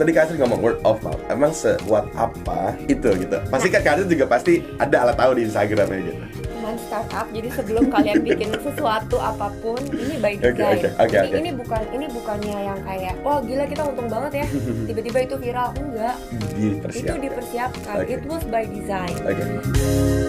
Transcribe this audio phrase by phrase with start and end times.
[0.00, 3.36] tadi Kasri ngomong word of mouth, emang sekuat apa itu gitu?
[3.46, 6.22] Pasti kan Kasri juga pasti ada alat tahu di Instagramnya gitu.
[6.60, 11.32] teman startup jadi sebelum kalian bikin sesuatu apa pun ini by design oke, oke, Jadi
[11.32, 11.40] oke.
[11.40, 14.46] ini bukan ini bukannya yang kayak wah gila kita untung banget ya
[14.92, 16.16] tiba-tiba itu viral enggak
[16.92, 17.96] itu Dipersiapkan.
[18.04, 18.12] Oke.
[18.12, 20.28] it was by design Oke.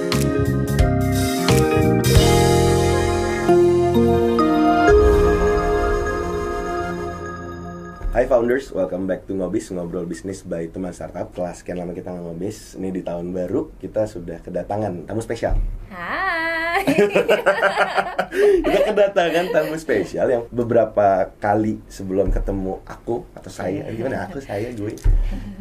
[8.12, 11.32] Hai founders, welcome back to Ngobis, Ngobrol Bisnis by Teman Startup.
[11.32, 15.56] Setelah sekian lama kita ngobis, ini di tahun baru Kita sudah kedatangan tamu spesial.
[15.88, 16.84] Hai.
[18.68, 24.28] Kita kedatangan tamu spesial yang beberapa kali sebelum ketemu aku Atau saya, eh, gimana?
[24.28, 24.92] Aku, saya, gue.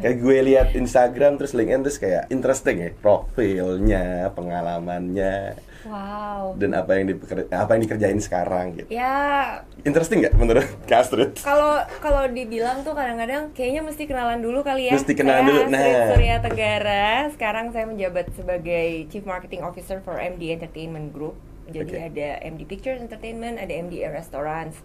[0.03, 2.91] Kayak gue lihat Instagram terus LinkedIn terus kayak interesting ya.
[2.99, 10.35] Profilnya, pengalamannya wow Dan apa yang, dipeker- apa yang dikerjain sekarang gitu ya Interesting nggak
[10.35, 11.41] menurut Kak Astrid?
[11.41, 14.93] kalau kalau dibilang tuh kadang-kadang kayaknya mesti kenalan dulu kali ya.
[14.93, 16.07] Mesti kenalan Saya dulu, Astrid nah.
[16.11, 17.07] Surya Tenggara.
[17.33, 21.33] Sekarang saya menjabat sebagai Chief Marketing Officer for MD Entertainment Group.
[21.65, 22.03] Jadi Oke.
[22.03, 24.75] ada MD Pictures Entertainment, ada MD Restaurants.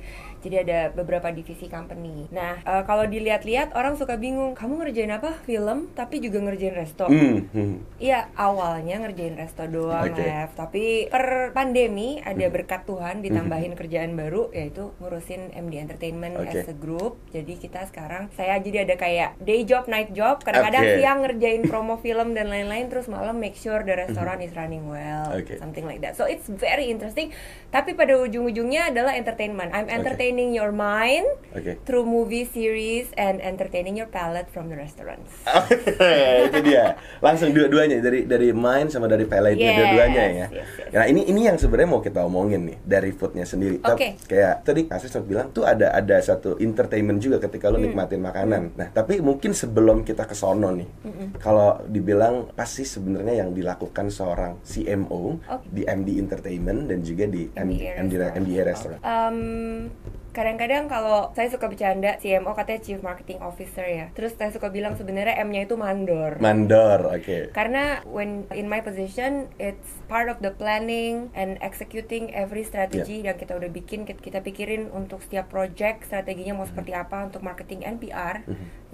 [0.46, 2.30] Jadi ada beberapa divisi company.
[2.30, 5.34] Nah, eh, kalau dilihat-lihat orang suka bingung, kamu ngerjain apa?
[5.42, 7.10] Film, tapi juga ngerjain resto.
[7.10, 7.98] Hmm, hmm.
[7.98, 10.22] Iya, awalnya ngerjain resto doang, Oke.
[10.22, 10.50] Lev.
[10.54, 16.54] Tapi per pandemi ada berkat Tuhan ditambahin kerjaan baru yaitu ngurusin MD Entertainment Oke.
[16.54, 17.18] as a group.
[17.34, 20.46] Jadi kita sekarang saya jadi ada kayak day job, night job.
[20.46, 20.94] Kadang-kadang Oke.
[21.02, 25.34] siang ngerjain promo film dan lain-lain terus malam make sure the restaurant is running well,
[25.34, 25.58] Oke.
[25.58, 26.14] something like that.
[26.14, 27.34] So it's very interesting.
[27.74, 29.74] Tapi pada ujung-ujungnya adalah entertainment.
[29.74, 29.90] I'm
[30.36, 31.80] entertaining your mind Oke.
[31.82, 35.32] through movie series and entertaining your palate from the restaurants.
[36.46, 40.92] itu dia langsung dua-duanya dari dari mind sama dari palate Yes, dua-duanya ya yes, yes.
[40.92, 44.20] nah ini ini yang sebenarnya mau kita omongin nih dari foodnya sendiri Tap- Oke.
[44.22, 47.72] kayak tadi Asri sempat bilang tuh ada ada satu entertainment juga ketika Hmm.
[47.72, 50.86] lo nikmatin makanan nah tapi mungkin sebelum kita ke sono nih
[51.38, 55.66] kalau dibilang pasti sebenarnya yang dilakukan seorang CMO Oke.
[55.66, 58.36] di MD Entertainment dan juga di MD MD, Restaurant.
[58.38, 59.38] MDA Restaurant Um,
[60.36, 64.12] kadang-kadang kalau saya suka bercanda CMO katanya Chief Marketing Officer ya.
[64.12, 66.36] Terus saya suka bilang sebenarnya M-nya itu mandor.
[66.36, 67.56] Mandor oke.
[67.56, 73.40] Karena when in my position it's part of the planning and executing every strategy yang
[73.40, 77.96] kita udah bikin kita, pikirin untuk setiap project strateginya mau seperti apa untuk marketing and
[77.96, 78.44] PR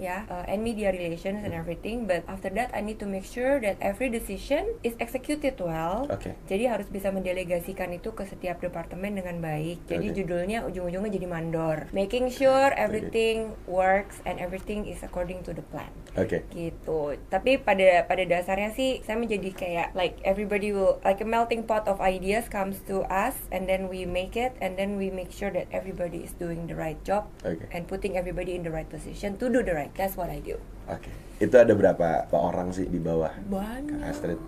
[0.03, 3.63] ya uh, and media relations and everything but after that I need to make sure
[3.63, 6.11] that every decision is executed well.
[6.11, 6.35] Oke.
[6.51, 9.85] jadi harus bisa mendelegasikan itu ke setiap departemen dengan baik.
[9.87, 10.15] Jadi Oke.
[10.19, 11.77] judulnya ujung-ujungnya jadi mandor.
[11.95, 15.89] Making sure everything works and everything is according to the plan.
[16.19, 16.43] Oke.
[16.51, 16.99] Gitu.
[17.31, 21.85] Tapi pada pada dasarnya sih saya menjadi kayak like everybody will like a melting pot
[21.87, 25.49] of ideas comes to us and then we make it and then we make sure
[25.53, 27.65] that everybody is doing the right job Oke.
[27.71, 30.57] and putting everybody in the right position to do the right that's what I do.
[30.89, 31.09] Oke.
[31.39, 33.31] Itu ada berapa orang sih di bawah?
[33.49, 33.99] Banyak.
[33.99, 34.39] Kak Astrid?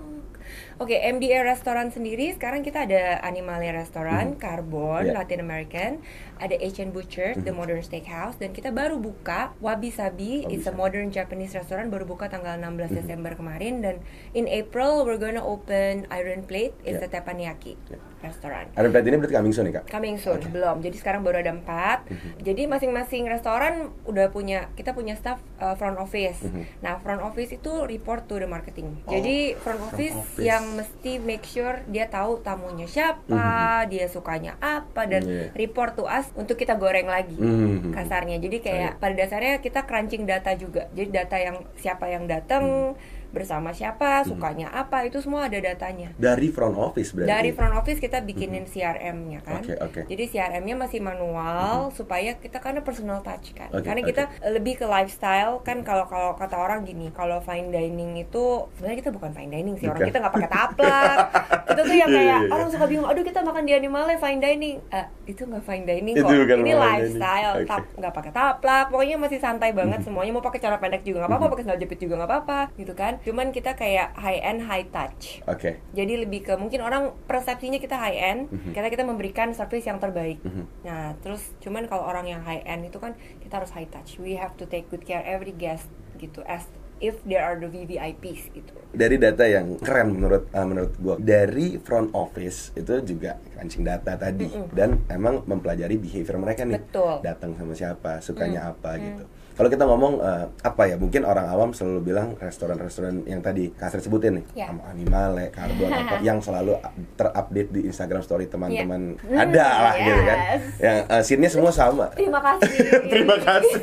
[0.77, 5.17] Oke, MDA Restoran sendiri sekarang kita ada Animalia Restoran, Carbon, Yeah.
[5.17, 6.05] Latin American,
[6.37, 10.73] ada Asian Butchers, The Modern Steakhouse, dan kita baru buka Wabi Sabi, Wabi is a
[10.75, 14.05] modern Japanese restaurant baru buka tanggal 16 Desember kemarin dan
[14.37, 17.09] in April we're gonna open Iron Plate, it's Yeah.
[17.09, 17.73] a teppanyaki.
[17.89, 17.97] Yeah.
[18.25, 18.67] Restaurant.
[18.71, 20.49] ada berarti ini berarti coming soon nih kak Coming soon, Oke.
[20.49, 20.77] belum.
[20.79, 22.09] Jadi sekarang baru ada empat.
[22.39, 26.41] Jadi masing-masing restoran udah punya, kita punya staff uh, front office.
[26.41, 26.81] Mhm.
[26.81, 28.97] Nah front office itu report to the marketing.
[29.03, 30.41] Oh, Jadi front office, office.
[30.41, 33.45] yang mesti make sure dia tahu tamunya siapa,
[33.85, 35.31] dia sukanya apa dan Mhm.
[35.31, 35.47] Iya.
[35.55, 37.35] report to us untuk kita goreng lagi.
[37.35, 37.91] Mhm.
[37.91, 38.37] Kasarnya.
[38.37, 38.99] Jadi kayak Oke.
[38.99, 40.87] pada dasarnya kita crunching data juga.
[40.91, 43.14] Jadi data yang siapa yang datang, Mhm.
[43.35, 46.15] Bersama siapa, sukanya apa, itu semua ada datanya.
[46.15, 49.59] dari front office berarti Dari front office kita bikinin CRM-nya kan.
[49.59, 50.01] Oke, oke.
[50.05, 53.67] Jadi CRM-nya masih manual supaya kita karena personal touch kan.
[53.69, 58.15] Oke, karena kita lebih ke lifestyle kan kalau kalau kata orang gini, kalau fine dining
[58.15, 59.85] itu sebenarnya kita bukan fine dining sih.
[59.85, 60.09] Orang Bukan.
[60.09, 61.17] kita nggak pakai taplak.
[61.67, 62.53] kita tuh yang Iya, kayak iya, iya.
[62.53, 66.13] orang suka bingung, "Aduh, kita makan di Animale fine dining." Eh, itu nggak fine dining
[66.13, 66.31] Itu kok.
[66.31, 67.65] bukan Ini lifestyle, dining.
[67.65, 67.67] Oke.
[67.67, 68.85] tap nggak pakai taplak.
[68.87, 70.31] Pokoknya masih santai banget semuanya.
[70.31, 73.17] Mau pakai cara pendek juga nggak apa-apa, pakai sandal jepit juga nggak apa-apa, gitu kan.
[73.25, 75.41] Cuman kita kayak high end high touch.
[75.43, 78.71] oke Jadi lebih ke mungkin orang persepsinya kita high end, Mhm.
[78.71, 80.37] karena kita memberikan service yang terbaik.
[80.39, 80.63] Mhm.
[80.83, 84.15] Nah, terus cuman kalau orang yang high end itu kan kita harus high touch.
[84.17, 86.63] We have to take good care every guest gitu as
[86.95, 88.71] if there are the VVIPs gitu.
[88.95, 94.15] dari data yang keren menurut uh, menurut gua dari front office itu juga crunching data
[94.15, 97.19] tadi dan emang mempelajari behavior mereka nih Betul.
[97.19, 101.71] datang sama siapa sukanya apa gitu kalau kita ngomong uh, apa ya mungkin orang awam
[101.71, 106.91] selalu bilang restoran-restoran yang tadi kasih sebutin nih sama Animale, Carbon apa yang selalu up-
[107.15, 109.41] terupdate di Instagram story teman-teman Ya.
[109.41, 110.63] ada lah gitu kan yes.
[110.77, 112.75] yang uh, scene-nya semua sama Terima kasih.
[113.11, 113.79] Terima kasih.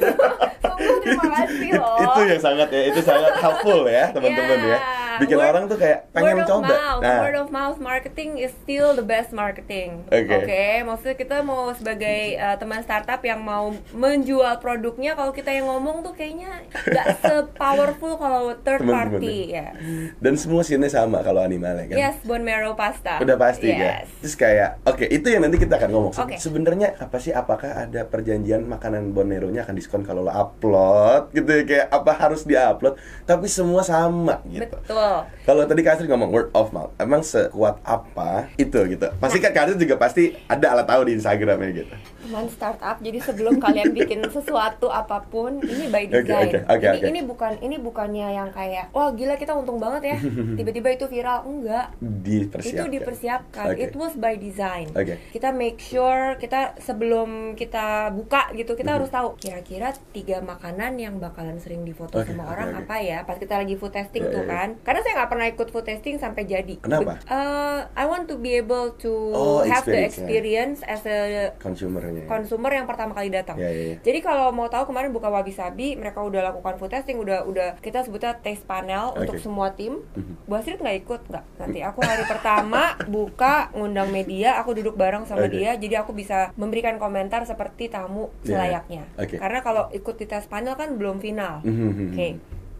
[0.62, 1.98] Sungguh terima kasih loh.
[1.98, 5.01] itu yang sangat ya itu sangat helpful ya teman-teman ya Yeah.
[5.22, 8.30] Bikin Word- orang tuh kayak pengen word coba Of mouth, nah Word of mouth marketing
[8.36, 10.02] is still the best marketing.
[10.06, 10.64] Oke.
[10.82, 16.02] maksudnya kita mau sebagai uh, teman startup yang mau menjual produknya, kalau kita yang ngomong
[16.02, 19.68] tuh kayaknya nggak se-powerful kalau third Teman-teman party ya.
[19.70, 20.12] ya.
[20.18, 23.18] dan semua scene sama kalau animalnya kan Yes, bone marrow pasta.
[23.18, 24.08] udah pasti kan yes.
[24.18, 26.36] terus kayak oke itu yang nanti kita akan ngomong Se- Oke.
[26.36, 31.62] sebenarnya apa sih apakah ada perjanjian makanan Bonero-nya akan diskon kalau lo upload gitu ya
[31.62, 35.11] kayak apa harus diupload tapi semua sama gitu Betul.
[35.42, 39.06] Kalau tadi Kak Astrid ngomong word of mouth, emang sekuat apa itu gitu?
[39.16, 41.94] Pasti kan Kak Astrid juga pasti ada alat tahu di Instagramnya gitu.
[42.22, 46.94] teman startup jadi sebelum kalian bikin sesuatu apa pun ini by design oke, oke, ini
[46.94, 47.08] oke.
[47.10, 50.18] ini bukan ini bukannya yang kayak wah gila kita untung banget ya
[50.56, 52.78] tiba-tiba itu viral enggak Dipersiapkan.
[52.78, 53.82] itu dipersiapkan Oke.
[53.82, 55.18] it was by design Oke.
[55.28, 58.96] kita make sure kita sebelum kita buka gitu kita Mhm.
[58.96, 62.80] harus tahu kira-kira tiga makanan yang bakalan sering difoto Oke, sama oke, orang oke.
[62.82, 64.52] apa ya pas kita lagi food testing Ya, tuh ya, ya.
[64.54, 67.16] kan karena saya nggak pernah ikut food testing sampai jadi Kenapa?
[67.16, 70.92] Be- uh, I want to be able to Oh, have the experience, ya.
[70.92, 71.18] as a
[71.56, 72.22] Consumernya.
[72.22, 72.28] ya.
[72.28, 73.56] konsumer yang pertama kali datang.
[73.56, 73.96] Ya, ya, ya.
[74.02, 77.80] Jadi kalau mau tahu kemarin buka Wabi Sabi, mereka udah lakukan food testing, udah udah
[77.80, 79.24] kita sebutnya taste panel Oke.
[79.24, 80.04] untuk semua tim.
[80.12, 80.44] Mhm.
[80.44, 81.44] Bu Astrid nggak ikut nggak?
[81.56, 85.56] Nanti aku hari pertama buka ngundang media, aku duduk bareng sama Oke.
[85.56, 88.44] dia, jadi aku bisa memberikan komentar seperti tamu Ya, ya.
[88.44, 89.02] selayaknya.
[89.16, 89.40] Oke.
[89.40, 91.64] Karena kalau ikut di tes panel kan belum final.
[91.64, 92.12] Mhm.
[92.12, 92.28] Oke.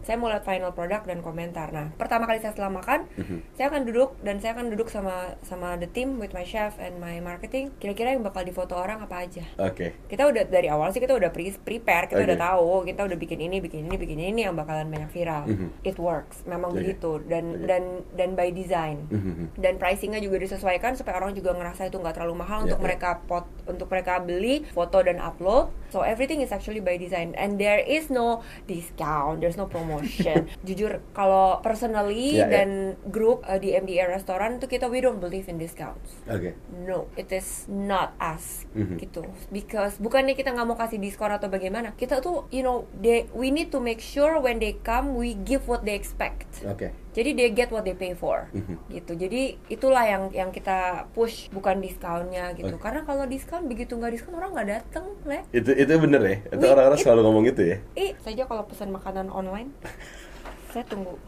[0.02, 1.70] Saya mau lihat final product dan komentar.
[1.70, 3.54] Nah, pertama kali saya setelah makan, Mhm.
[3.54, 6.98] saya akan duduk dan saya akan duduk sama sama the team with my chef and
[6.98, 7.70] my marketing.
[7.78, 9.46] Kira-kira yang bakal difoto orang apa aja?
[9.58, 9.94] Oke.
[10.04, 12.26] kita udah dari awal sih kita udah pre prepare kita Oke.
[12.26, 15.68] udah tahu kita udah bikin ini bikin ini bikin ini yang bakalan banyak viral Mhm.
[15.82, 16.82] it works memang Oke.
[16.82, 17.64] begitu dan Oke.
[17.64, 17.82] dan
[18.12, 19.56] dan by design Mhm.
[19.56, 22.84] dan pricingnya juga disesuaikan supaya orang juga ngerasa itu nggak terlalu mahal Ya, untuk ya.
[22.84, 27.60] mereka pot untuk mereka beli foto dan upload so everything is actually by design and
[27.60, 32.48] there is no discount there's no promotion jujur kalau personally ya.
[32.48, 36.56] dan grup uh, di MDA restoran tuh kita we don't believe in discounts Oke.
[36.72, 38.96] no it is not us Mhm.
[38.96, 39.20] gitu
[39.52, 43.52] because bukannya kita nggak mau kasih diskon atau bagaimana kita tuh you know they we
[43.52, 46.88] need to make sure when they come we give what they expect Oke.
[47.12, 48.76] Jadi they get what they pay for Mhm.
[48.90, 50.78] gitu jadi itulah yang yang kita
[51.10, 52.80] push bukan diskonnya gitu Oke.
[52.80, 56.36] karena kalau diskon begitu nggak diskon orang nggak dateng le Itu itu bener ya.
[56.48, 57.76] Itu orang-orang it- selalu ngomong gitu ya.
[57.94, 59.70] ih saja kalau pesan makanan online
[60.72, 61.20] saya tunggu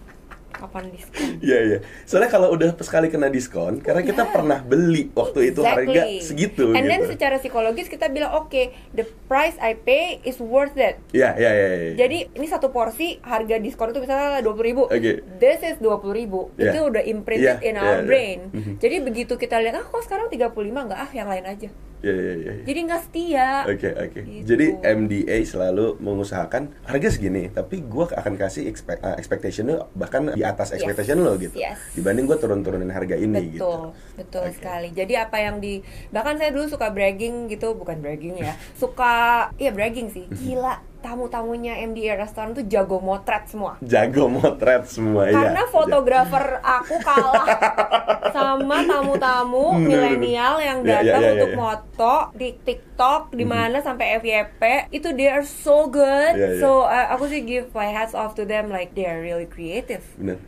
[0.55, 1.79] kapan diskon Iya iya.
[2.07, 6.23] Soalnya kalau udah sekali kena diskon, karena kita pernah beli waktu itu harga Exactly.
[6.23, 7.19] segitu And then gitu.
[7.19, 11.03] secara psikologis kita bilang oke, the price I pay is worth it.
[11.11, 11.69] Iya iya iya.
[11.75, 11.93] iya.
[11.99, 14.87] Jadi ini satu porsi harga diskon itu misalnya dua ribu.
[14.89, 15.21] Oke.
[15.43, 16.55] This is dua ribu.
[16.57, 16.73] Yeah.
[16.73, 18.39] Itu udah imprinted Yeah, in our yeah, brain.
[18.55, 18.73] Mhm.
[18.81, 21.69] Jadi begitu kita lihat ah kok sekarang 35 nggak ah yang lain aja.
[22.05, 22.53] Iya iya iya.
[22.69, 23.49] Jadi nggak setia.
[23.65, 24.21] Oke oke.
[24.21, 24.45] Gitu.
[24.45, 30.29] Jadi MDA selalu mengusahakan harga segini, tapi gua akan kasih expect, uh, expectation lu bahkan
[30.37, 30.85] di atas Yes.
[30.85, 31.57] expectation lo gitu.
[31.57, 31.81] Yes.
[31.97, 33.65] Dibanding gua turun-turunin harga ini gitu.
[33.65, 33.83] betul,
[34.21, 34.57] betul Oke.
[34.61, 34.89] sekali.
[34.93, 35.81] Jadi apa yang di
[36.13, 40.29] bahkan saya dulu suka bragging gitu, bukan bragging ya, suka iya bragging sih.
[40.29, 43.77] Gila, tamu-tamunya MDA restoran tuh jago motret semua.
[43.85, 45.37] Jago motret semua ya.
[45.37, 47.45] Karena fotografer aku kalah
[48.35, 51.57] sama tamu-tamu milenial yang Ya, ya, datang ya, ya, untuk ya.
[51.57, 56.35] moto di TikTok di mana sampai FYP itu they are so good.
[56.35, 56.61] Ya, ya.
[56.65, 60.03] So uh, aku sih give my hats off to them like they are really creative.
[60.17, 60.41] Bener.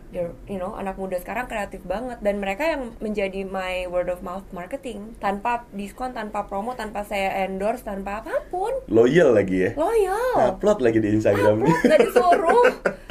[0.49, 4.47] You know, anak muda sekarang kreatif banget dan mereka yang menjadi my word of mouth
[4.51, 8.73] marketing tanpa diskon, tanpa promo, tanpa saya endorse, tanpa apa pun.
[8.89, 9.71] Loyal lagi ya.
[9.77, 10.57] Loyal.
[10.57, 11.75] Upload lagi di Instagram nih.
[11.87, 12.65] Nggak disuruh,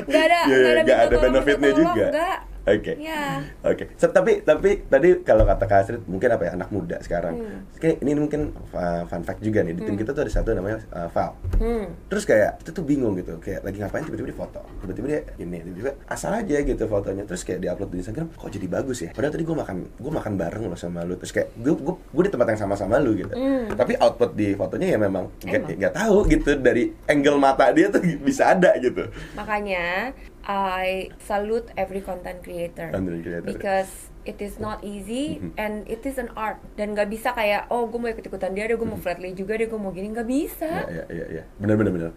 [0.06, 2.06] nggak ada, nggak ada, minta ada benefitnya juga.
[2.10, 2.38] nggak.
[2.66, 2.94] Oke.
[3.02, 3.46] Ya.
[3.66, 3.94] Oke.
[3.98, 7.36] So, tapi tapi tadi kalau kata Kak Astrid mungkin apa ya anak muda sekarang.
[7.42, 7.60] Hmm.
[7.82, 8.42] Kayak ini mungkin
[8.74, 11.34] uh, fun fact juga nih di tim kita tuh ada satu namanya uh, Val.
[11.58, 11.94] Hmm.
[12.08, 15.58] Terus kayak itu tuh bingung gitu, kayak lagi ngapain tiba-tiba dia foto, tiba-tiba dia ini,
[15.62, 19.10] tiba-tiba asal aja gitu fotonya, terus kayak diupload di Instagram, kok jadi bagus ya?
[19.14, 22.24] Padahal tadi gue makan, gue makan bareng loh sama lu, terus kayak gue gue, gue
[22.26, 23.34] di tempat yang sama sama lu gitu.
[23.34, 23.74] Hmm.
[23.74, 25.64] Tapi output di fotonya ya memang Emang.
[25.64, 29.08] nggak nggak tahu gitu dari angle mata dia tuh bisa ada gitu.
[29.40, 30.12] Makanya
[30.46, 32.90] I salute every content creator.
[32.90, 33.46] Content creator.
[33.46, 33.90] Because
[34.26, 35.54] it is not easy Mhm.
[35.56, 38.66] and it is an art dan nggak bisa kayak oh gue mau ikut ikutan dia
[38.66, 41.26] deh gue mau flat lay juga deh gue mau gini nggak bisa Ya, ya, ya,
[41.30, 41.44] ya.
[41.62, 42.12] Bener, bener, bener.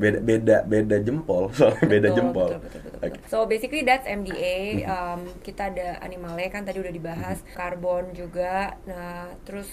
[0.00, 1.48] Beda, beda, beda jempol.
[1.56, 2.48] Soalnya beda Betul, jempol.
[2.48, 3.28] betul, betul, betul, betul.
[3.28, 4.56] So basically that's MDA.
[4.82, 8.80] Um, kita ada animalnya kan tadi udah dibahas, karbon juga.
[8.84, 9.68] Nah terus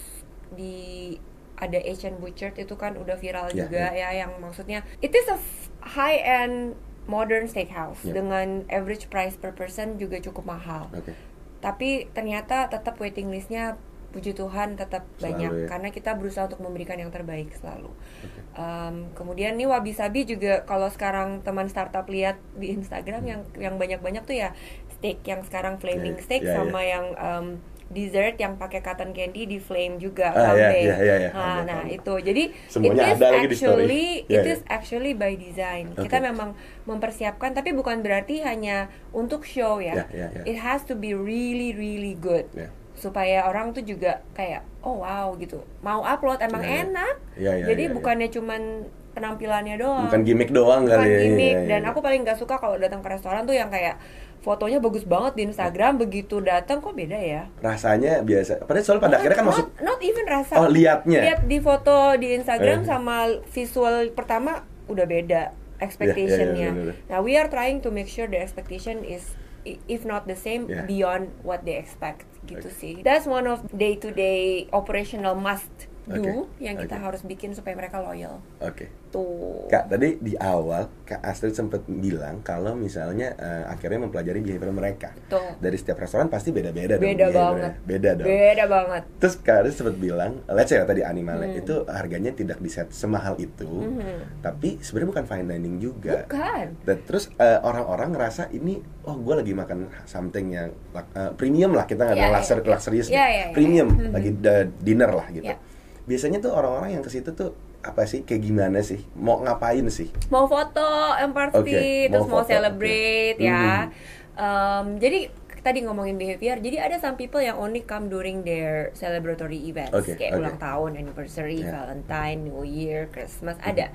[0.52, 1.16] di
[1.56, 4.08] ada Asian Butchered itu kan udah viral Ya, juga ya.
[4.16, 5.36] yang maksudnya it is a
[5.80, 6.72] high end
[7.04, 8.12] modern steakhouse Ya.
[8.12, 10.88] dengan average price per person juga cukup mahal.
[10.92, 11.12] Oke.
[11.60, 13.76] Tapi ternyata tetap waiting listnya
[14.10, 15.66] puji Tuhan tetap Selalu banyak ya.
[15.70, 17.94] karena kita berusaha untuk memberikan yang terbaik selalu.
[17.94, 18.40] Oke.
[18.58, 23.78] Um, kemudian nih Wabi Sabi juga kalau sekarang teman startup lihat di Instagram yang yang
[23.78, 24.50] banyak-banyak tuh ya
[24.98, 27.46] steak yang sekarang flaming Ya, steak ya, sama yang um,
[27.90, 30.78] dessert yang pakai cotton candy di flame juga Ah, ya, lambe.
[30.80, 31.30] ya, ya, ya.
[31.30, 32.14] Nah, nah itu.
[32.16, 33.66] Jadi Semuanya it is ada lagi di story.
[33.66, 34.52] actually Ya, it ya.
[34.52, 35.84] is actually by design.
[35.92, 36.24] Kita Oke.
[36.24, 36.50] memang
[36.84, 40.06] mempersiapkan tapi bukan berarti hanya untuk show ya.
[40.06, 40.42] Ya, ya, ya.
[40.44, 42.46] It has to be really really good.
[42.52, 42.70] Ya.
[42.94, 45.58] Supaya orang tuh juga kayak oh wow gitu.
[45.80, 46.78] Mau upload emang Ya, ya.
[46.84, 47.14] enak.
[47.34, 47.94] Ya, ya, Jadi ya, ya.
[47.96, 48.62] bukannya cuman
[49.10, 50.06] penampilannya doang.
[50.06, 51.18] Bukan gimmick doang Bukan kali ya.
[51.20, 51.42] gimmick.
[51.50, 51.90] Iya, iya, Dan iya.
[51.90, 53.98] aku paling nggak suka kalau datang ke restoran tuh yang kayak
[54.40, 57.42] fotonya bagus banget di Instagram, begitu datang kok beda ya.
[57.60, 58.64] rasanya biasa.
[58.64, 60.54] Padahal soalnya pada akhirnya kan not, masuk not even rasa.
[60.56, 61.20] Oh, liatnya.
[61.20, 62.86] Lihat di foto di Instagram Eh.
[62.86, 63.16] sama
[63.46, 65.42] visual pertama udah beda
[65.78, 66.56] expectationnya.
[66.56, 67.08] Iya, iya, bener, bener.
[67.08, 70.84] Nah, we are trying to make sure the expectation is if not the same Yeah.
[70.84, 72.80] beyond what they expect gitu Okay.
[72.80, 72.94] sih.
[73.00, 77.04] That's one of day to day operational must do Okay, yang kita okay.
[77.04, 78.42] harus bikin supaya mereka loyal.
[78.58, 78.90] Oke.
[79.10, 79.66] Tuh.
[79.66, 85.10] Kak, tadi di awal Kak Astrid sempat bilang kalau misalnya eh, akhirnya mempelajari behavior mereka.
[85.16, 85.58] Betul.
[85.58, 87.72] Dari setiap restoran pasti beda-beda dong Beda banget.
[87.82, 88.26] Beda dong.
[88.26, 89.02] Beda banget.
[89.18, 91.60] Terus Kak Astrid sempat bilang, let's say ya tadi animalnya Hmm.
[91.60, 94.42] itu harganya tidak diset semahal itu, Mhm.
[94.42, 96.22] tapi sebenarnya bukan fine dining juga.
[96.24, 96.66] Bukan.
[96.80, 101.84] Dan terus eh, orang-orang ngerasa ini, oh gue lagi makan something yang eh, premium lah
[101.84, 102.70] kita nggak ada iya, luxury, iya.
[102.70, 103.26] luxurious Iya, deh.
[103.26, 103.46] iya, iya.
[103.50, 104.10] premium Mhm.
[104.10, 104.30] lagi
[104.78, 105.50] dinner lah gitu.
[105.50, 105.58] Iya.
[106.02, 110.12] Biasanya tuh orang-orang yang ke situ tuh apa sih kayak gimana sih mau ngapain sih
[110.28, 113.46] mau foto yang pasti Oke, terus mau mau foto, celebrate oke.
[113.46, 113.92] ya Mhm.
[114.36, 115.18] Em, jadi
[115.58, 120.12] tadi ngomongin behavior jadi ada some people yang only come during their celebratory events Oke,
[120.14, 120.40] kayak oke.
[120.40, 121.72] ulang tahun anniversary Ya.
[121.74, 123.88] Valentine New Year Christmas ada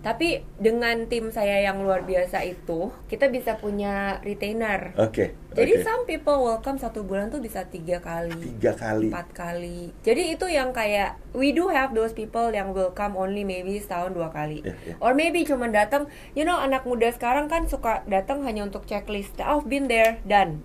[0.00, 4.94] tapi dengan tim saya yang luar biasa itu kita bisa punya retainer.
[4.94, 5.84] Oke jadi oke.
[5.84, 9.10] some people welcome satu bulan tuh bisa tiga kali tiga kali.
[9.10, 9.90] empat kali.
[10.06, 14.14] Jadi itu yang kayak we do have those people yang will come only maybe setahun
[14.14, 14.62] dua kali.
[14.62, 14.94] Iya, iya.
[15.02, 16.06] or maybe cuman datang
[16.38, 19.34] you know anak muda sekarang kan suka datang hanya untuk checklist.
[19.42, 20.62] Oh, I've been there done.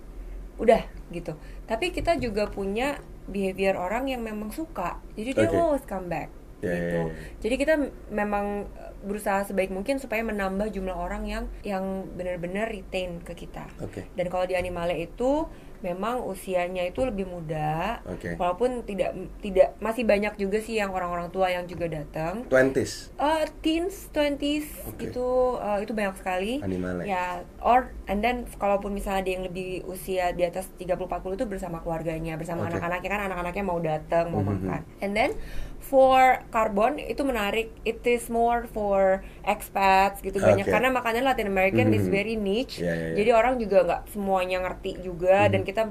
[0.62, 1.34] Udah gitu.
[1.66, 5.02] Tapi kita juga punya behavior orang yang memang suka.
[5.18, 5.58] Jadi dia Oke.
[5.58, 6.30] always come back
[6.64, 6.96] Ya, ya, gitu.
[6.96, 7.12] ya.
[7.44, 7.74] jadi kita
[8.08, 8.64] memang
[9.04, 14.26] berusaha sebaik mungkin supaya menambah jumlah orang yang yang benar-benar retain ke kita oke dan
[14.26, 15.46] kalau di animale itu
[15.80, 18.40] memang usianya itu lebih muda Oke.
[18.40, 19.12] walaupun tidak
[19.44, 24.64] tidak masih banyak juga sih yang orang-orang tua yang juga datang twenties Eh, teens, 20s
[24.88, 25.12] Oke.
[25.12, 26.52] itu eh, itu banyak sekali.
[26.60, 27.04] Animale.
[27.04, 31.44] Ya, or and then kalaupun misalnya ada yang lebih usia di atas 30 40 itu
[31.44, 32.74] bersama keluarganya, bersama Oke.
[32.74, 34.48] anak-anaknya kan anak-anaknya mau datang, mau Mhm.
[34.50, 34.80] makan.
[35.00, 35.30] And then
[35.94, 40.74] for carbon itu menarik, it is more for expats gitu banyak Oke.
[40.74, 42.10] karena makanan Latin American is Mhm.
[42.10, 42.82] very niche.
[42.82, 43.22] Ya, ya, ya.
[43.22, 45.50] Jadi orang juga nggak semuanya ngerti juga Mhm.
[45.54, 45.82] dan kita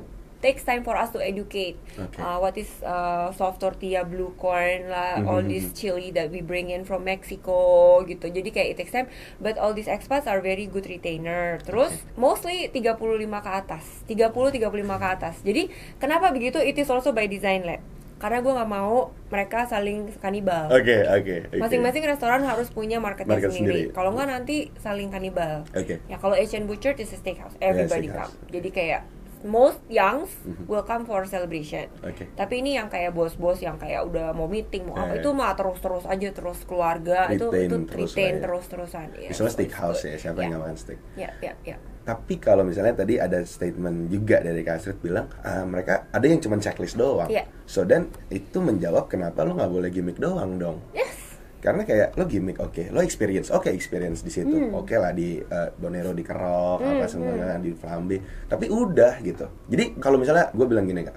[0.43, 2.19] takes time for us to educate Oke.
[2.19, 5.47] uh, what is uh, soft tortilla, blue corn lah, all Mhm.
[5.47, 7.55] this chili that we bring in from Mexico
[8.03, 8.27] gitu.
[8.27, 9.07] Jadi kayak it takes time,
[9.39, 11.63] but all these expats are very good retainer.
[11.63, 15.39] Terus mostly 35 ke atas, 30 35 ke atas.
[15.47, 16.59] Jadi kenapa begitu?
[16.59, 17.79] It is also by design lab.
[18.23, 18.95] Karena gue nggak mau
[19.27, 20.71] mereka saling kanibal.
[20.71, 21.59] oke oke oke.
[21.59, 23.73] Masing-masing restoran harus punya marketnya Market sendiri.
[23.83, 23.91] sendiri.
[23.91, 25.67] Kalau nggak nanti saling kanibal.
[25.69, 25.99] Oke.
[26.07, 28.31] Ya kalau Asian Butcher is a steakhouse, everybody steakhouse.
[28.31, 28.47] come.
[28.49, 29.01] Jadi kayak
[29.43, 30.71] most youngs Mhm.
[30.71, 31.91] will come for celebration.
[31.99, 32.31] Oke.
[32.31, 35.03] Tapi ini yang kayak bos-bos yang kayak udah mau meeting mau Eh.
[35.03, 38.41] apa itu mah terus-terus aja terus keluarga itu Retain itu terus retain lah ya.
[38.41, 39.07] terus-terusan.
[39.13, 40.51] Ya, Misalnya so steakhouse ya, siapa yang Ya.
[40.53, 40.99] nggak makan steak?
[41.19, 41.75] Ya, ya, ya.
[42.03, 46.43] Tapi kalau misalnya tadi ada statement juga dari Kak Astrid bilang ah, mereka ada yang
[46.43, 47.31] cuma checklist doang.
[47.31, 47.47] Iya.
[47.63, 50.83] So dan itu menjawab kenapa lo nggak boleh gimmick doang dong.
[50.91, 51.15] Yes.
[51.63, 54.75] Karena kayak lo gimmick oke, lo experience oke experience di situ, Hmm.
[54.75, 58.19] oke lah di uh, Bonero di Kerok apa Hmm, semuanya di Flambe,
[58.51, 59.47] tapi udah gitu.
[59.71, 61.15] Jadi kalau misalnya gue bilang gini kak,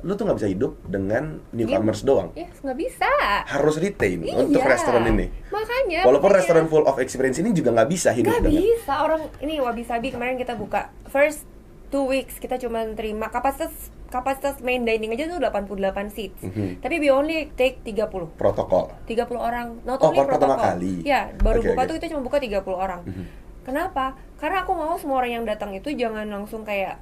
[0.00, 3.10] lo tuh nggak bisa hidup dengan newcomers doang, Yes, nggak bisa.
[3.44, 4.38] harus retain Iya.
[4.40, 5.26] untuk restoran ini.
[5.48, 6.00] Makanya.
[6.02, 6.38] Walaupun makanya.
[6.40, 8.62] restoran full of experience ini juga nggak bisa hidup Gak dengan.
[8.62, 11.42] bisa orang ini Wabi Sabi kemarin kita buka first
[11.88, 13.72] two weeks kita cuma terima kapasitas
[14.06, 16.40] kapasitas main dining aja tuh 88 seats.
[16.40, 16.78] Mhm.
[16.78, 18.30] Tapi we only take 30.
[18.32, 18.88] Protokol.
[19.04, 19.82] 30 orang.
[19.82, 20.78] Not Oh, only per pertama protokol.
[20.78, 20.94] kali.
[21.02, 21.88] Ya, baru Oke, buka oke.
[21.88, 23.04] tuh kita cuma buka 30 orang.
[23.04, 23.24] Mhm.
[23.64, 24.16] Kenapa?
[24.36, 26.96] Karena aku mau semua orang yang datang itu jangan langsung kayak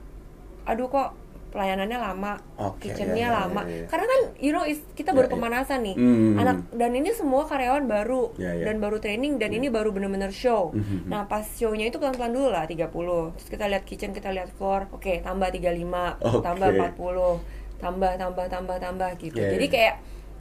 [0.65, 1.15] aduh kok
[1.57, 2.37] pelayanannya lama,
[2.77, 3.65] kitchennya iya, iya, lama.
[3.65, 3.87] iya, iya.
[3.89, 5.35] Karena kan you know is- kita Iya, baru iya.
[5.35, 6.37] pemanasan nih, Hmm.
[6.37, 8.65] anak dan ini semua karyawan baru Iya, iya.
[8.69, 10.69] dan baru training dan ini baru bener-bener show.
[10.71, 11.09] Mhm.
[11.09, 14.93] Nah pas shownya itu pelan-pelan dulu lah 30 Terus kita lihat kitchen, kita lihat floor,
[14.93, 16.45] oke tambah 35, Oke.
[16.45, 17.41] tambah 40,
[17.77, 19.37] tambah tambah tambah tambah gitu.
[19.37, 19.73] Iya, Jadi iya.
[19.73, 19.95] kayak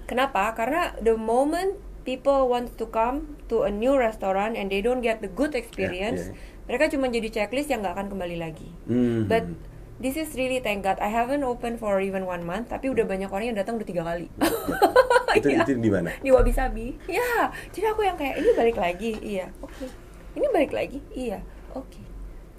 [0.06, 0.52] kenapa?
[0.52, 5.20] Karena the moment people want to come to a new restaurant and they don't get
[5.20, 6.38] the good experience, iya.
[6.66, 8.70] mereka cuma jadi checklist yang nggak akan kembali lagi.
[8.86, 9.26] Hmm.
[9.26, 9.50] But
[9.98, 13.30] this is really thank God I haven't open for even one month, tapi udah banyak
[13.30, 14.28] orang yang datang udah tiga kali.
[15.40, 15.68] itu Iya.
[15.68, 16.12] itu di mana?
[16.20, 16.96] di Wabi Sabi.
[17.12, 19.86] Ya, jadi aku yang kayak ini balik lagi, iya, oke.
[20.36, 21.40] Ini balik lagi, iya,
[21.72, 22.00] oke.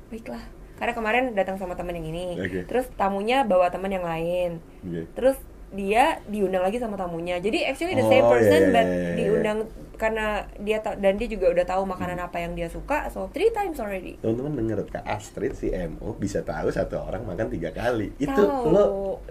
[0.09, 0.45] Baiklah.
[0.77, 2.69] Karena kemarin datang sama temen yang ini, Oke.
[2.69, 5.09] terus tamunya bawa temen yang lain, Oke.
[5.17, 7.39] terus dia diundang lagi sama tamunya.
[7.39, 9.15] Jadi actually the same Oh, person iya, iya, but iya, iya.
[9.17, 9.59] diundang
[9.97, 13.81] karena dia dan dia juga udah tahu makanan apa yang dia suka, so three times
[13.81, 14.21] already.
[14.21, 18.13] Teman-teman denger Kak Astrid si MO bisa tahu satu orang makan tiga kali.
[18.21, 18.69] Itu Tahu.
[18.69, 18.85] lo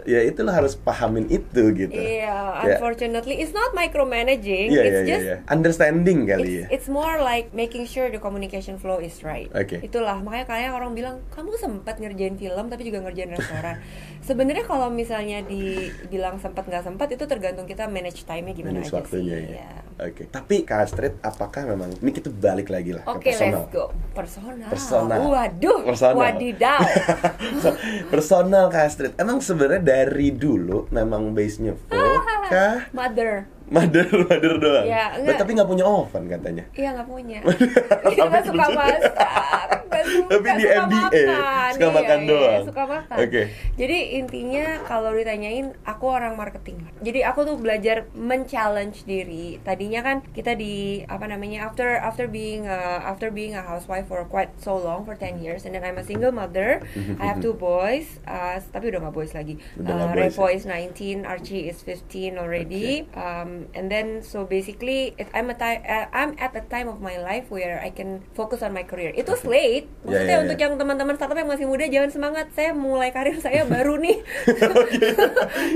[0.09, 1.93] ya itu lo harus pahamin itu gitu.
[1.93, 2.81] Iya, Ya.
[2.81, 5.05] unfortunately it's not micromanaging, Iya it's iya iya.
[5.05, 5.37] just iya.
[5.45, 6.65] Understanding kali It's, ya.
[6.73, 9.53] it's more like making sure the communication flow is right.
[9.53, 9.85] Oke.
[9.85, 13.77] Itulah makanya kayak orang bilang kamu sempat ngerjain film tapi juga ngerjain restoran.
[14.25, 18.97] Sebenarnya kalau misalnya dibilang sempat nggak sempat itu tergantung kita manage time-nya gimana Manage aja
[18.97, 19.45] waktunya sih.
[19.45, 19.55] ya.
[19.55, 19.69] Iya.
[19.95, 20.23] Oke.
[20.27, 23.53] Tapi Kak Astrid, apakah memang ini kita balik lagi lah Oke, ke personal.
[23.55, 23.85] let's go.
[24.11, 24.67] Personal.
[24.67, 25.19] Personal.
[25.23, 25.79] Waduh.
[25.85, 26.19] Personal.
[26.19, 26.81] Wadidaw.
[27.61, 27.69] So,
[28.09, 29.13] personal Kak Astrid.
[29.15, 32.17] Emang sebenarnya dari dulu memang base-nya full
[32.49, 32.89] kah?
[32.97, 33.45] Mother.
[33.65, 34.85] Mother, mother doang.
[34.85, 35.37] Ya, But enggak.
[35.41, 36.63] tapi nggak punya oven katanya.
[36.77, 37.39] Iya nggak punya.
[38.05, 39.84] Tapi suka masak.
[40.03, 41.69] Suka, Tapi di suka MBA, makan.
[41.71, 42.63] suka Iya, makan iya, doang.
[42.65, 43.17] Suka makan.
[43.21, 43.41] Oke.
[43.75, 46.77] Jadi intinya kalau ditanyain aku orang marketing.
[46.99, 49.57] Jadi aku tuh belajar men-challenge diri.
[49.61, 54.23] Tadinya kan kita di apa namanya after after being a, after being a housewife for
[54.25, 56.83] quite so long for 10 years and then I'm a single mother.
[57.21, 58.19] I have two boys.
[58.25, 59.57] Uh, tapi udah nggak boys lagi.
[59.79, 60.59] Udah Uh, nggak boys ya?
[60.59, 63.07] is 19, Archie is 15 already.
[63.13, 67.19] Um, and then so basically it, I'm a uh, I'm at a time of my
[67.19, 69.11] life where I can focus on my career.
[69.11, 69.84] Itu late.
[70.05, 70.63] Ya, Maksudnya ya, untuk ya.
[70.67, 72.45] yang teman-teman startup yang masih muda jangan semangat.
[72.53, 74.17] Saya mulai karir saya baru nih.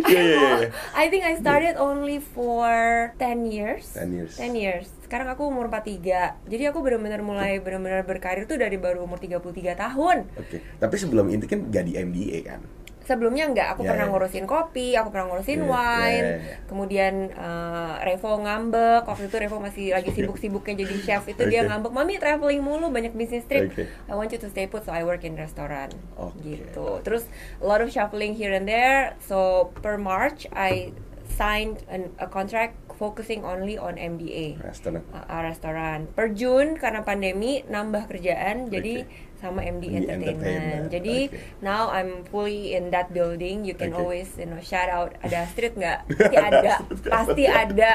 [0.09, 0.69] Iya, iya, iya.
[0.95, 2.69] I think I started only for
[3.17, 3.93] 10 years.
[3.93, 4.33] 10 years.
[4.37, 4.87] 10 years.
[5.05, 6.45] Sekarang aku umur 43.
[6.45, 9.41] Jadi aku benar-benar mulai benar-benar berkarir tuh dari baru umur 33
[9.73, 10.17] tahun.
[10.37, 10.61] Oke.
[10.77, 12.61] Tapi sebelum itu kan gak di MBA kan?
[13.09, 14.11] Sebelumnya enggak aku Ya, pernah ya.
[14.13, 16.55] ngurusin kopi aku pernah ngurusin Ya, wine ya, ya.
[16.63, 21.69] kemudian eh, Revo ngambek waktu itu Revo masih lagi sibuk-sibuknya jadi chef itu dia Oke.
[21.69, 23.89] ngambek mami traveling mulu banyak bisnis trip Oke.
[24.05, 26.37] I want you to stay put so I work in restoran Oke.
[26.39, 27.25] gitu terus
[27.57, 30.93] a lot of shuffling here and there so per March I
[31.31, 34.99] signed an, a contract focusing only on MBA Restoran.
[35.09, 36.11] uh, uh, restoran.
[36.11, 39.07] Per June karena pandemi nambah kerjaan jadi
[39.39, 40.35] sama MD MD Entertainment.
[40.35, 41.39] Entertainment, Jadi oke.
[41.59, 43.63] now I'm fully in that building.
[43.63, 44.03] You can Oke.
[44.03, 45.99] always you know shout out ada Astrid nggak?
[46.19, 46.73] Pasti ada,
[47.07, 47.91] pasti ada.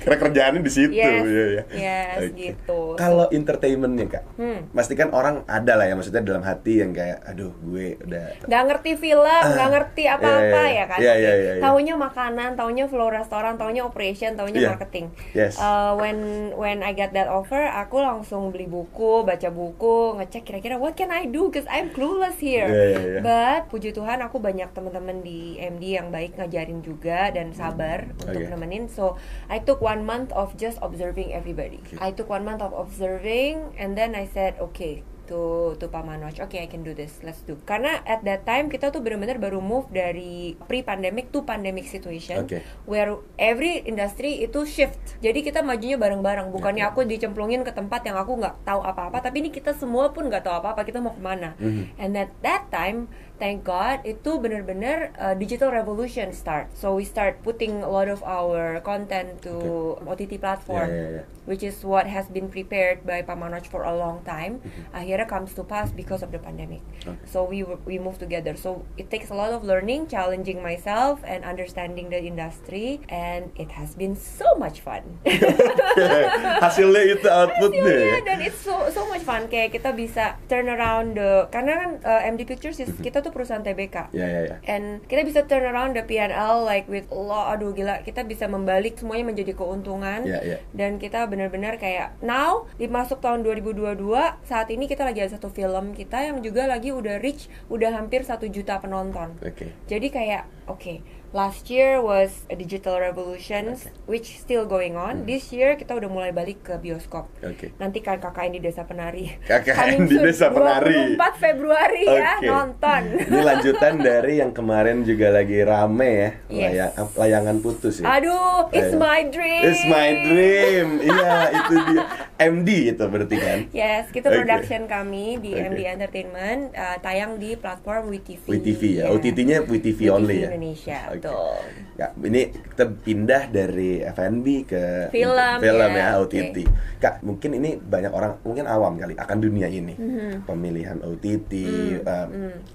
[0.00, 0.92] Karena kerjaannya di situ.
[0.94, 1.62] Yes, iya, iya.
[1.74, 2.38] yes, Oke.
[2.38, 2.80] gitu.
[2.94, 4.70] Kalau entertainmentnya kak, Hmm.
[4.70, 8.62] pasti kan orang ada lah ya maksudnya dalam hati yang kayak, aduh gue udah nggak
[8.68, 10.78] ngerti film, nggak ngerti apa-apa iya, iya.
[10.78, 10.98] ya kan?
[10.98, 11.62] Iya, iya, iya, iya.
[11.62, 14.70] Taunya makanan, taunya flow restoran, taunya operation, taunya Iya.
[14.70, 15.06] marketing.
[15.34, 15.58] Yes.
[15.58, 16.18] Uh, when
[16.54, 21.08] when I get that offer, aku langsung beli buku, baca buku, ngecek kira-kira what can
[21.08, 21.48] I do?
[21.48, 22.68] Cause I'm clueless here.
[22.68, 23.20] Iya, iya, iya.
[23.24, 28.44] But puji Tuhan aku banyak teman-teman di MD yang baik ngajarin juga dan sabar untuk
[28.44, 28.52] Oke.
[28.52, 28.92] nemenin.
[28.92, 29.16] So
[29.48, 31.80] I took one month of just observing everybody.
[31.80, 31.96] Oke.
[32.04, 36.36] I took one month of observing, and then I said, okay, to to Pak Manoj,
[36.44, 37.56] okay I can do this, let's do.
[37.64, 42.60] Karena at that time kita tuh benar-benar baru move dari pre-pandemic to pandemic situation, Oke.
[42.84, 45.20] where every industry itu shift.
[45.24, 46.92] Jadi kita majunya bareng-bareng, bukannya Oke.
[46.92, 50.44] aku dicemplungin ke tempat yang aku nggak tahu apa-apa, tapi ini kita semua pun nggak
[50.44, 51.56] tahu apa-apa, kita mau ke mana.
[51.58, 51.96] Mhm.
[51.98, 56.70] And at that time, thank God itu benar-benar uh, digital revolution start.
[56.72, 59.52] So we start putting a lot of our content to
[60.00, 61.22] OTT platform, Iya, iya, iya.
[61.44, 64.62] which is what has been prepared by Pak Manoj for a long time.
[64.62, 64.94] Mhm.
[64.94, 66.80] Akhirnya comes to pass because of the pandemic.
[67.02, 67.18] Okay.
[67.26, 68.54] So we we move together.
[68.54, 73.74] So it takes a lot of learning, challenging myself, and understanding the industry, and it
[73.74, 75.02] has been so much fun.
[76.64, 77.90] Hasilnya itu outputnya ya.
[77.90, 81.90] Hasilnya dan it's so so much fun kayak kita bisa turn around the karena kan
[82.02, 84.56] uh, MD Pictures is- kita tuh perusahaan TBK Ya ya ya.
[84.64, 86.30] and kita bisa turn around the P&L
[86.62, 90.62] like with Allah aduh gila kita bisa membalik semuanya menjadi keuntungan Ya, ya.
[90.70, 93.98] dan kita benar-benar kayak now dimasuk tahun 2022
[94.40, 98.22] saat ini kita lagi ada satu film kita yang juga lagi udah reach udah hampir
[98.22, 99.74] satu juta penonton Oke.
[99.84, 101.02] jadi kayak oke
[101.34, 103.90] Last year was a digital revolution, Okay.
[104.06, 105.14] which still going on.
[105.16, 105.26] Hmm.
[105.26, 107.26] This year kita udah mulai balik ke bioskop.
[107.42, 107.74] Oke.
[107.74, 109.34] Nanti kan KKN di Desa Penari.
[109.42, 111.18] KKN di Desa Penari.
[111.18, 112.46] 24 Februari ya, Oke.
[112.46, 113.02] nonton.
[113.26, 116.70] Ini lanjutan dari yang kemarin juga lagi rame ya, Yes.
[116.70, 118.06] layang- layangan putus ya.
[118.14, 119.62] Aduh, it's my dream.
[119.66, 120.86] It's my dream.
[121.02, 122.02] Iya, itu dia.
[122.34, 123.58] MD itu berarti kan.
[123.70, 124.38] Yes, kita Oke.
[124.38, 125.66] production kami di Oke.
[125.66, 128.46] MD Entertainment uh, tayang di platform WeTV.
[128.46, 128.98] WeTV ya.
[129.02, 129.14] Yeah.
[129.18, 130.54] OTT-nya WeTV only ya.
[130.54, 131.22] Indonesia, Oke.
[131.24, 131.56] Betul.
[131.94, 136.26] Ya, ini kita pindah dari F&B ke Film, film ya, ya, oke.
[136.26, 136.56] OTT.
[136.98, 139.94] Kak, mungkin ini banyak orang mungkin awam kali akan dunia ini.
[139.94, 140.42] Mhm.
[140.42, 142.26] Pemilihan OTT, Hmm, eh,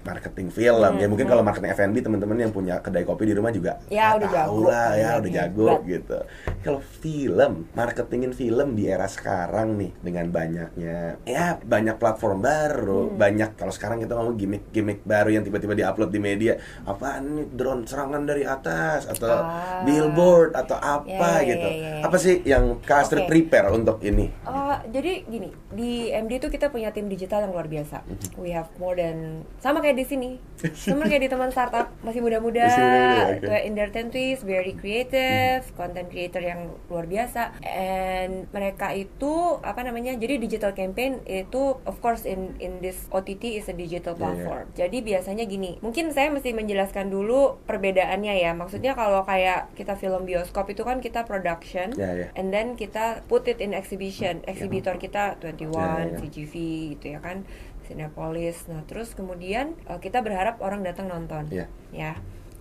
[0.02, 0.92] marketing film.
[0.96, 4.16] ya mungkin kalau marketing F&B teman-teman yang punya kedai kopi di rumah juga Ya, ah,
[4.16, 4.66] udah tahu jago.
[4.66, 5.38] lah ya, Iya, udah iya.
[5.38, 6.18] jago But- gitu.
[6.60, 13.16] Kalau film, marketingin film di era sekarang nih dengan banyaknya ya banyak platform baru, Hmm.
[13.16, 16.56] banyak kalau sekarang kita ngomong gimmick-gimmick baru yang tiba-tiba diupload di media.
[16.82, 19.82] Apaan nih drone serangan dari atas atau Ah.
[19.82, 21.68] billboard atau apa Ya, ya, gitu.
[21.68, 22.02] ya, ya, ya.
[22.02, 23.30] Apa sih yang Kak Astrid Oke.
[23.30, 24.28] prepare untuk ini?
[24.42, 28.02] Uh, jadi gini, di MD itu kita punya tim digital yang luar biasa.
[28.02, 28.36] Mhm.
[28.36, 30.30] We have more than sama kayak di sini.
[30.70, 32.64] Sama kayak di teman startup masih muda-muda,
[33.40, 37.56] kayak in their twenties, very creative, content creator yang luar biasa.
[37.62, 40.12] And mereka itu apa namanya?
[40.12, 44.22] Jadi digital campaign itu of course in in this OTT is a digital Ya, ya.
[44.22, 44.66] platform.
[44.76, 48.50] Jadi biasanya gini, mungkin saya mesti menjelaskan dulu perbedaannya ya.
[48.52, 52.28] Maksudnya kalau kayak kita film bioskop itu kan kita production, Ya, ya.
[52.34, 54.40] and then kita put it in exhibition.
[54.46, 56.18] Exhibitor kita 21, Ya, ya.
[56.18, 56.52] CGV
[56.94, 57.42] gitu ya kan,
[57.84, 58.66] Cinepolis.
[58.70, 61.66] Nah terus kemudian uh, kita berharap orang datang nonton, Ya.
[61.90, 62.14] ya.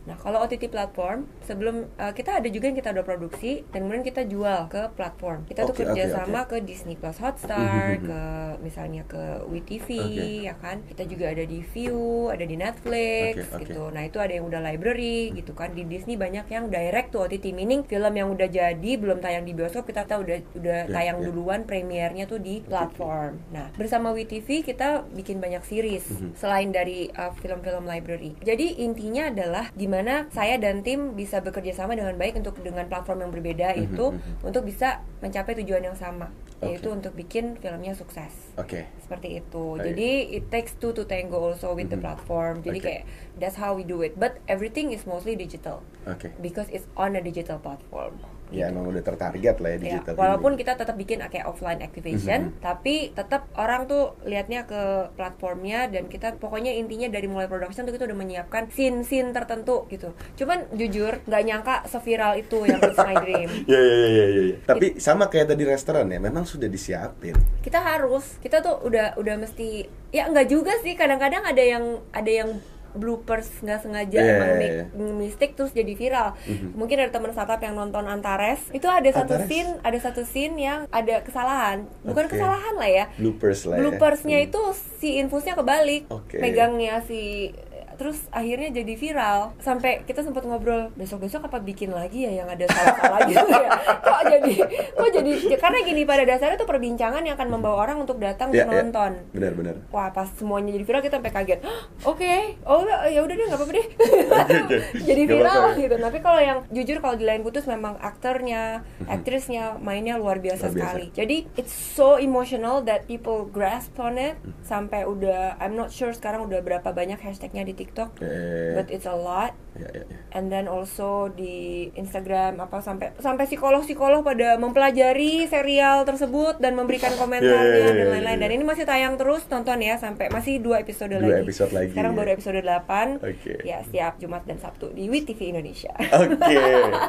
[0.06, 4.04] Nah kalau OTT platform sebelum uh, kita ada juga yang kita udah produksi dan kemudian
[4.04, 5.44] kita jual ke platform.
[5.46, 6.50] Kita tuh Oke, kerja sama oke.
[6.52, 8.06] ke Disney Plus Hotstar, Mhm.
[8.06, 8.22] ke
[8.60, 10.28] misalnya ke WeTV Oke.
[10.44, 10.78] ya kan.
[10.86, 13.62] Kita juga ada di View, ada di Netflix Oke, oke.
[13.64, 13.84] gitu.
[13.90, 15.72] Nah itu ada yang udah library gitu kan.
[15.72, 19.54] Di Disney banyak yang direct to OTT, meaning film yang udah jadi belum tayang di
[19.54, 21.26] bioskop kita tahu udah udah Ya, tayang ya.
[21.26, 23.40] duluan premiernya tuh di platform.
[23.50, 26.30] Nah bersama WeTV kita bikin banyak series Mhm.
[26.36, 28.34] selain dari uh, film-film library.
[28.40, 29.99] Jadi intinya adalah gimana
[30.30, 34.06] saya dan tim bisa bekerja sama dengan baik untuk dengan platform yang berbeda Mhm, itu
[34.16, 34.46] mhm.
[34.46, 36.76] untuk bisa mencapai tujuan yang sama Oke.
[36.76, 38.84] yaitu untuk bikin filmnya sukses Oke.
[39.00, 39.66] seperti itu.
[39.80, 42.04] Jadi it takes two to tango also with the Mhm.
[42.04, 42.54] platform.
[42.62, 42.86] Jadi Oke.
[42.86, 43.04] kayak
[43.40, 44.16] that's how we do it.
[44.16, 46.32] But everything is mostly digital Oke.
[46.40, 48.20] because it's on a digital platform.
[48.50, 48.74] Ya gitu.
[48.74, 50.14] emang udah tertarget lah ya Ya, digital.
[50.14, 50.60] walaupun ini.
[50.60, 52.60] kita tetap bikin kayak offline activation, Mhm.
[52.60, 54.82] tapi tetap orang tuh liatnya ke
[55.14, 60.10] platformnya dan kita pokoknya intinya dari mulai production tuh kita udah menyiapkan scene-scene tertentu gitu.
[60.36, 63.50] Cuman jujur nggak nyangka seviral itu yang It's My Dream.
[63.70, 64.56] Ya, ya, ya, ya, ya, ya.
[64.66, 67.38] Tapi sama kayak tadi restoran ya, memang sudah disiapin.
[67.62, 72.32] Kita harus, kita tuh udah udah mesti ya nggak juga sih kadang-kadang ada yang ada
[72.32, 72.50] yang
[72.92, 76.34] bloopers nggak sengaja Iya, emang iya, make mistake terus jadi viral.
[76.42, 76.74] Mhm.
[76.74, 79.48] Mungkin ada teman startup yang nonton Antares, itu ada satu Antares?
[79.48, 81.86] scene, ada satu scene yang ada kesalahan.
[82.02, 82.32] Bukan Oke.
[82.34, 83.06] kesalahan lah ya.
[83.16, 83.82] Bloopers lah ya.
[83.82, 84.48] Bloopersnya Hmm.
[84.48, 84.62] itu
[84.98, 86.38] si infusnya kebalik, Oke.
[86.38, 87.52] megangnya si
[88.00, 92.48] terus akhirnya jadi viral sampai kita sempat ngobrol besok besok apa bikin lagi ya yang
[92.48, 94.54] ada salah-salah gitu ya kok jadi
[94.90, 98.64] kok jadi karena gini pada dasarnya itu perbincangan yang akan membawa orang untuk datang Ya,
[98.64, 98.76] dan ya.
[98.82, 99.76] nonton Benar-benar.
[99.90, 101.60] Wah pas semuanya jadi viral kita sampai kaget.
[101.60, 103.88] "Hah, Oke, oh udah ya udah deh nggak apa-apa deh.
[105.10, 105.84] jadi viral apa-apa ya.
[105.84, 105.96] gitu.
[106.00, 110.70] Tapi kalau yang jujur kalau di lain putus memang aktornya, aktrisnya mainnya luar biasa.
[110.70, 110.86] Luar biasa.
[110.88, 111.06] sekali.
[111.12, 114.64] Jadi it's so emotional that people grasp on it Mhm.
[114.64, 117.89] sampai udah I'm not sure sekarang udah berapa banyak hashtagnya di TikTok.
[118.20, 119.54] Eh, But it's a lot.
[119.72, 120.18] ya, ya, ya.
[120.30, 121.56] And then also di
[121.94, 127.88] Instagram apa sampai sampai psikolog-psikolog pada mempelajari serial tersebut dan memberikan komentarnya Yeah, yeah, yeah,
[127.88, 128.36] dan yeah, lain-lain.
[128.36, 128.44] yeah.
[128.44, 131.44] Dan ini masih tayang terus tonton ya sampai masih dua episode Dua lagi.
[131.44, 132.18] episode lagi, Sekarang ya.
[132.18, 133.24] baru episode 8.
[133.24, 133.54] Oke.
[133.64, 135.94] Ya, setiap Jumat dan Sabtu di WeTV Indonesia.
[135.96, 136.60] Oke,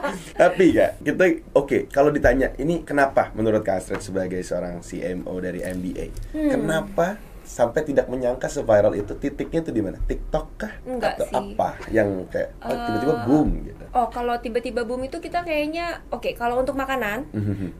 [0.41, 5.61] tapi kak kita oke kalau ditanya ini kenapa menurut Kak Astrid sebagai seorang CMO dari
[5.61, 6.51] MBA, Hmm.
[6.51, 7.19] kenapa
[7.51, 9.99] sampai tidak menyangka seviral itu titiknya itu di mana?
[10.07, 10.73] TikTok kah?
[10.87, 11.35] Enggak Atau sih.
[11.35, 13.85] apa yang kayak oh, tiba-tiba Eh, boom gitu?
[13.91, 17.27] Oh, kalau tiba-tiba boom itu kita kayaknya oke, kalau untuk makanan,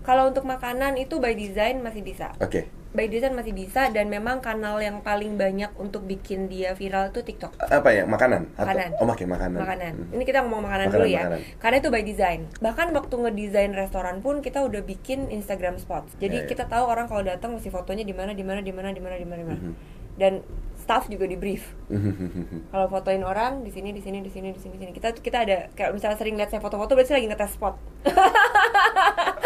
[0.03, 2.35] kalau untuk makanan itu by design masih bisa.
[2.43, 7.09] Oke, By design masih bisa dan memang kanal yang paling banyak untuk bikin dia viral
[7.09, 7.55] itu TikTok.
[7.61, 8.51] apa ya makanan?
[8.53, 8.91] Atau- Makanan.
[8.99, 9.59] Oh, makai makanan.
[9.59, 9.93] makanan.
[9.95, 10.15] Mhm.
[10.19, 11.23] Ini kita ngomong makanan, Makanan, dulu ya.
[11.23, 11.41] makanan.
[11.57, 12.41] Karena itu by design.
[12.59, 16.19] Bahkan waktu ngedesain restoran pun kita udah bikin Instagram spots.
[16.19, 16.49] Jadi Ya, ya.
[16.49, 19.15] kita tahu orang kalau datang mesti fotonya di mana, di mana, di mana, di mana,
[19.15, 19.61] di mana, di mana.
[19.61, 19.73] Mhm.
[20.17, 20.33] Dan
[20.77, 21.79] staff juga di brief.
[22.73, 24.93] Kalau fotoin orang di sini, di sini, di sini, di sini, di sini.
[24.93, 27.75] Kita kita ada kayak misalnya sering lihat saya foto-foto berarti lagi ngetes spot.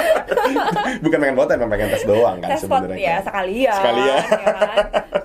[1.00, 3.00] Bukan pengen foto, emang pengen tes doang kan tes spot sebenarnya.
[3.00, 3.24] ya kan?
[3.24, 4.20] sekalian, Sekalian.
[4.20, 4.76] ya kan?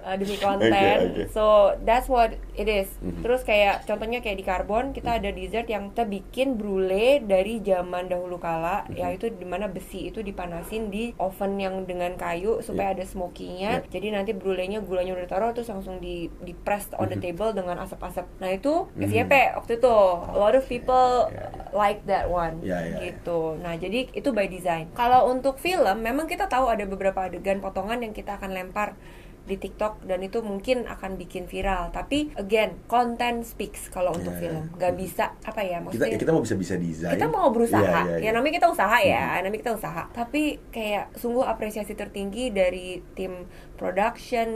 [0.09, 0.71] Uh, demi konten.
[0.71, 1.23] Oke, oke.
[1.31, 1.43] So
[1.83, 2.89] that's what it is.
[2.99, 3.21] Mhm.
[3.21, 8.07] Terus kayak contohnya kayak di Carbon kita ada dessert yang kita bikin brulee dari zaman
[8.07, 8.95] dahulu kala, Mhm.
[8.97, 13.83] yaitu di mana besi itu dipanasin di oven yang dengan kayu supaya ada smokinya.
[13.83, 13.91] Yeah.
[13.91, 17.25] Jadi nanti brulee-nya gulanya udah taruh terus langsung di di press on the Mhm.
[17.25, 18.25] table dengan asap-asap.
[18.37, 18.73] Nah itu.
[18.95, 21.49] FYP waktu itu a lot of people Ya, ya.
[21.71, 23.11] like that one Ya, ya, ya.
[23.11, 23.57] gitu.
[23.57, 24.93] Nah, jadi itu by design.
[24.93, 28.93] Kalau untuk film, memang kita tahu ada beberapa adegan potongan yang kita akan lempar
[29.41, 31.89] di TikTok dan itu mungkin akan bikin viral.
[31.89, 34.41] Tapi again, content speaks kalau untuk Ya, ya.
[34.45, 34.63] film.
[34.77, 37.11] Gak bisa apa ya Kita maksudnya kita mau bisa-bisa desain.
[37.11, 38.31] kita mau berusaha Iya, iya, ya iya.
[38.31, 44.49] namanya kita usaha ya namanya kita usaha tapi kayak sungguh apresiasi tertinggi dari tim production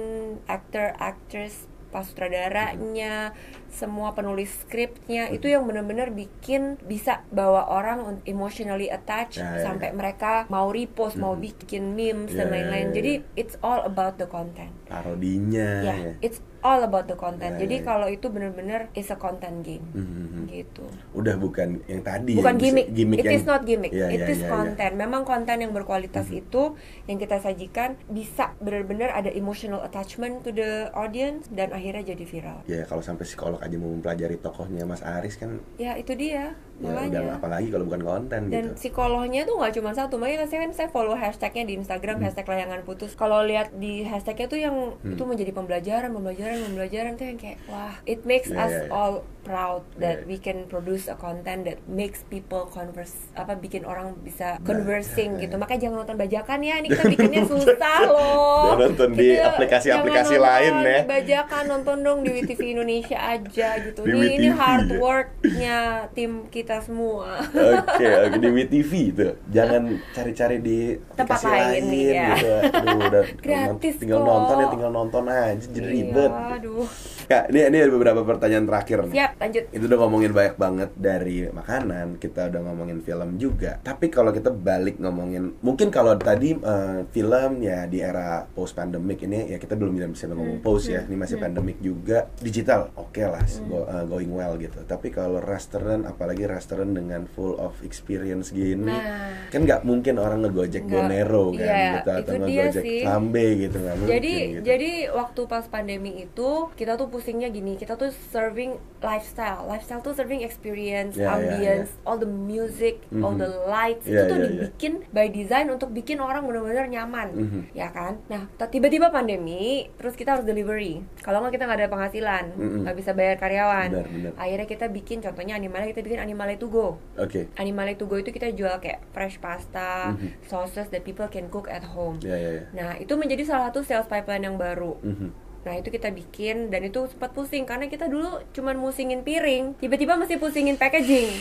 [0.45, 3.37] actor actress pas sutradaranya
[3.69, 9.89] semua penulis skripnya itu yang benar-benar bikin bisa bawa orang emotionally attached Ya, ya, sampai
[9.89, 9.95] ya.
[9.95, 13.25] mereka mau repost mau bikin memes dan Ya, ya, lain-lain ya, jadi ya.
[13.35, 15.69] it's all about the content Parodinya.
[15.81, 16.13] ya ya.
[16.19, 17.85] it's all about the content Ya, jadi ya, ya.
[17.85, 20.47] kalau itu benar-benar is a content game Mhm.
[20.47, 22.33] gitu Udah bukan yang tadi.
[22.33, 24.49] bukan yang gimmick, gimmick it yang, is not gimmick, Iya, it iya, is iya, iya.
[24.49, 24.91] konten.
[24.95, 26.39] Memang konten yang berkualitas Mhm.
[26.39, 26.63] itu
[27.05, 32.59] yang kita sajikan bisa benar-benar ada emotional attachment to the audience dan akhirnya jadi viral.
[32.65, 36.89] Ya kalau sampai psikolog aja mau mempelajari tokohnya Mas Aris kan Ya itu dia ya
[36.99, 38.75] udah apalagi kalau bukan konten dan gitu.
[38.75, 42.25] psikolognya tuh nggak cuma satu, makanya saya kan saya follow hashtagnya di Instagram Hmm.
[42.25, 43.13] hashtag layangan putus.
[43.13, 45.13] Kalau lihat di hashtagnya tuh yang Hmm.
[45.13, 48.89] itu menjadi pembelajaran, pembelajaran, pembelajaran tuh yang kayak wah, it makes Ya, us ya, ya.
[48.89, 49.13] all
[49.43, 50.25] proud that Ya.
[50.25, 55.35] we can produce a content that makes people converse apa bikin orang bisa Nah, conversing
[55.35, 55.43] ya, ya.
[55.43, 55.55] gitu.
[55.57, 58.71] Makanya jangan nonton bajakan ya, ini kita bikinnya susah loh.
[58.71, 60.99] Jangan nonton di aplikasi-aplikasi lain ya.
[61.03, 63.99] Bajakan nonton dong di WTV Indonesia aja gitu.
[64.01, 64.97] Di Ini hard ya.
[64.97, 65.77] worknya
[66.11, 67.43] tim kita semua.
[67.43, 69.27] Oke, oke di WTV itu.
[69.49, 70.79] Jangan cari-cari di
[71.13, 72.25] Tempat aplikasi lain, iya.
[72.31, 72.51] gitu.
[72.71, 74.27] Aduh, udah Gratis tinggal kok.
[74.29, 76.31] nonton ya tinggal nonton aja jadi ribet.
[76.51, 76.87] Aduh.
[77.23, 79.13] Kak, ini ini ada beberapa pertanyaan terakhir nih.
[79.13, 79.63] Siap, lanjut.
[79.69, 83.79] Itu udah ngomongin banyak banget dari makanan, kita udah ngomongin film juga.
[83.79, 89.21] Tapi kalau kita balik ngomongin, mungkin kalau tadi eh, film ya di era post pandemic
[89.21, 92.27] ini ya kita belum bisa ngomong Hmm, post ya, ini masih pandemic juga.
[92.37, 94.81] Digital, oke lah, go- eh, going well gitu.
[94.81, 99.47] Tapi kalau restoran, apalagi restoran dengan full of experience gini, Nah.
[99.47, 103.01] kan nggak mungkin orang ngegojek Bonero kan, iya, gitu, atau ngegojek sih.
[103.03, 104.11] Flambe gitu nggak mungkin.
[104.11, 104.61] Jadi gitu.
[104.65, 106.32] jadi waktu pas pandemi itu
[106.73, 109.67] kita tuh pusingnya gini, kita tuh serving lifestyle.
[109.69, 113.41] Lifestyle tuh serving experience, Ya, ya, ambience, all the music, all Mhm.
[113.45, 114.47] the lights Ya, itu tuh ya, ya.
[114.49, 117.27] dibikin by design untuk bikin orang benar-benar nyaman.
[117.35, 117.61] Mhm.
[117.77, 118.17] Ya kan?
[118.31, 121.05] Nah, tiba-tiba pandemi, terus kita harus delivery.
[121.21, 122.79] Kalau nggak kita nggak ada penghasilan, Mhm.
[122.87, 123.89] nggak bisa bayar karyawan.
[123.93, 124.31] Benar, benar.
[124.39, 126.97] Akhirnya kita bikin contohnya animale kita bikin animale to go.
[127.19, 127.51] Oke.
[127.59, 130.49] Animale to go itu kita jual kayak fresh pasta, Mhm.
[130.49, 132.17] sauces that people can cook at home.
[132.23, 132.63] Ya ya ya.
[132.73, 134.97] Nah, itu menjadi salah satu sales pipeline yang baru.
[135.03, 135.42] Mhm.
[135.63, 140.19] Nah, itu kita bikin dan itu sempat pusing karena kita dulu cuman musingin piring, tiba-tiba
[140.19, 141.31] mesti pusingin packaging.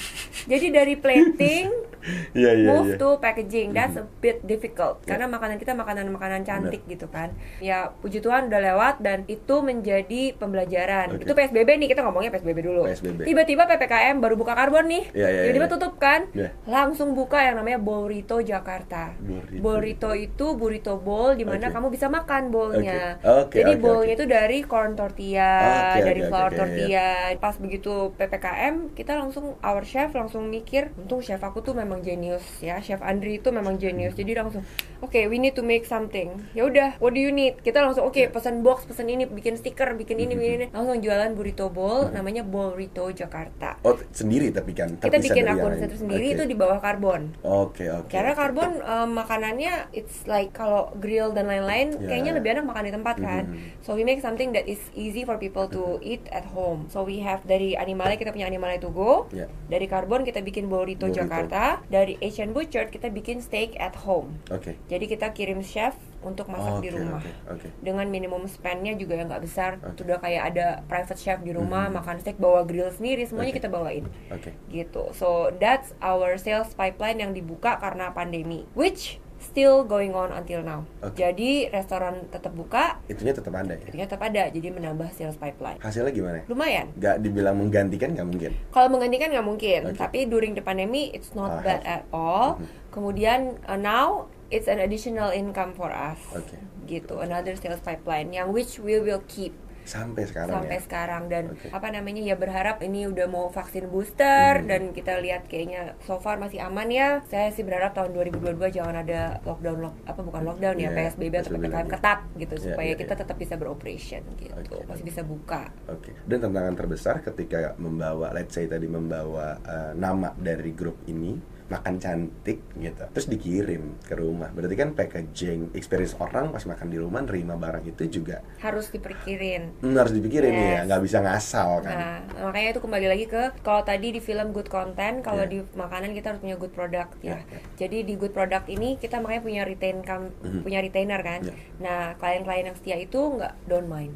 [0.47, 1.67] Jadi dari plating
[2.33, 3.01] Iya iya move iya.
[3.01, 3.69] to packaging.
[3.73, 5.15] That's a bit difficult Ya.
[5.15, 7.33] karena makanan kita makanan-makanan cantik gitu kan.
[7.59, 11.17] Ya, puji Tuhan udah lewat dan itu menjadi pembelajaran.
[11.17, 11.25] Oke.
[11.27, 12.83] Itu PSBB nih, kita ngomongnya PSBB dulu.
[12.87, 13.27] PSBB.
[13.27, 15.05] Tiba-tiba PPKM baru buka karbon nih.
[15.15, 15.75] Iya, iya, Tiba-tiba iya.
[15.75, 16.21] tutup kan?
[16.33, 16.51] Iya.
[16.67, 19.13] Langsung buka yang namanya Burrito Jakarta.
[19.19, 19.61] Burrito.
[19.61, 21.75] Burrito itu burrito bowl di mana Oke.
[21.75, 23.19] kamu bisa makan bowlnya.
[23.21, 23.53] Oke.
[23.53, 24.19] Oke, Jadi oke, bowlnya oke.
[24.23, 25.53] itu dari corn tortilla,
[25.93, 27.09] Oke, dari oke, flour oke, oke, tortilla.
[27.37, 32.43] Pas begitu PPKM, kita langsung our chef langsung mikir, untung chef aku tuh memang genius
[32.65, 32.81] ya.
[32.81, 34.17] Chef Andri itu memang genius.
[34.17, 34.65] Jadi langsung,
[35.05, 36.41] oke, we need to make something.
[36.57, 37.61] Ya udah, what do you need?
[37.61, 40.67] Kita langsung oke, pesan box, pesan ini, bikin stiker, bikin ini, bikin ini.
[40.73, 43.77] Langsung jualan burrito bowl namanya Burrito Jakarta.
[43.85, 44.97] Oh, sendiri tapi kan.
[44.97, 46.35] Kita bikin akun satu sendiri Oke.
[46.39, 47.35] itu di bawah karbon.
[47.43, 48.09] Oke, oke.
[48.09, 48.41] Karena oke.
[48.41, 52.15] karbon eh, makanannya it's like kalau grill dan lain-lain Ya.
[52.15, 53.45] kayaknya lebih enak makan di tempat kan.
[53.51, 53.83] Mhm.
[53.83, 56.87] So we make something that is easy for people to eat at home.
[56.89, 59.27] So we have dari Animale kita punya Animale to go.
[59.35, 59.51] Ya.
[59.67, 61.19] Dari karbon kita bikin burrito, Burrito.
[61.19, 61.82] Jakarta.
[61.89, 64.39] Dari Asian Butcher kita bikin steak at home.
[64.49, 64.77] Oke.
[64.87, 67.19] Jadi kita kirim chef untuk masak di Oke, rumah.
[67.19, 67.69] Oke, oke.
[67.83, 69.71] Dengan minimum spendnya juga yang nggak besar.
[69.83, 69.99] Oke.
[69.99, 71.99] Sudah kayak ada private chef di rumah, Mhm.
[71.99, 73.59] makan steak bawa grill sendiri, semuanya Oke.
[73.59, 74.55] kita bawain Oke.
[74.69, 75.11] gitu.
[75.13, 80.87] So that's our sales pipeline yang dibuka karena pandemi, which still going on until now.
[81.01, 81.15] Oke.
[81.15, 83.83] Jadi restoran tetap buka, Itunya tetap ada ya.
[83.83, 85.77] ketika tetap ada, jadi menambah sales pipeline.
[85.79, 86.39] Hasilnya gimana?
[86.47, 86.95] Lumayan.
[86.97, 88.51] Gak dibilang menggantikan nggak mungkin.
[88.71, 89.99] Kalau menggantikan nggak mungkin, Oke.
[89.99, 92.57] tapi during the pandemic it's not Ah, bad at all.
[92.57, 92.67] Mhm.
[92.91, 96.21] Kemudian uh, now it's an additional income for us.
[96.31, 96.57] Oke.
[96.85, 99.55] Gitu, another sales pipeline yang which we will keep.
[99.83, 100.83] Sampai sekarang sampai ya.
[100.83, 101.69] sekarang dan Oke.
[101.69, 104.69] apa namanya ya berharap ini udah mau vaksin booster Hmm.
[104.69, 107.09] dan kita lihat kayaknya so far masih aman ya.
[107.27, 111.35] Saya sih berharap tahun 2022 jangan ada lockdown lock apa bukan lockdown ya Iya, PSBB
[111.37, 113.21] atau PPKM ketat gitu Iya, supaya iya, kita iya.
[113.23, 114.55] tetap bisa beroperation gitu.
[114.55, 115.69] Oke, Masih bisa buka.
[115.87, 116.13] Oke.
[116.25, 121.35] Dan tantangan terbesar ketika membawa, let's say tadi membawa eh, nama dari grup ini
[121.73, 124.53] makan cantik gitu, terus dikirim ke rumah.
[124.53, 129.73] Berarti kan packaging experience orang pas makan di rumah nerima barang itu juga Harus dipikirin.
[129.81, 130.85] hmm, harus dipikirin nih ya, Yes.
[130.85, 131.95] nggak bisa ngasal kan.
[131.95, 135.49] Nah, makanya itu kembali lagi ke kalau tadi di film good content, kalau Iya.
[135.49, 137.37] di makanan kita harus punya good product Iya, ya.
[137.41, 137.61] iya.
[137.79, 140.61] Jadi di good product ini kita makanya punya retain kam- Mhm.
[140.61, 141.41] punya retainer kan.
[141.43, 141.55] Iya.
[141.79, 144.13] Nah, klien-klien yang setia itu nggak don't mind.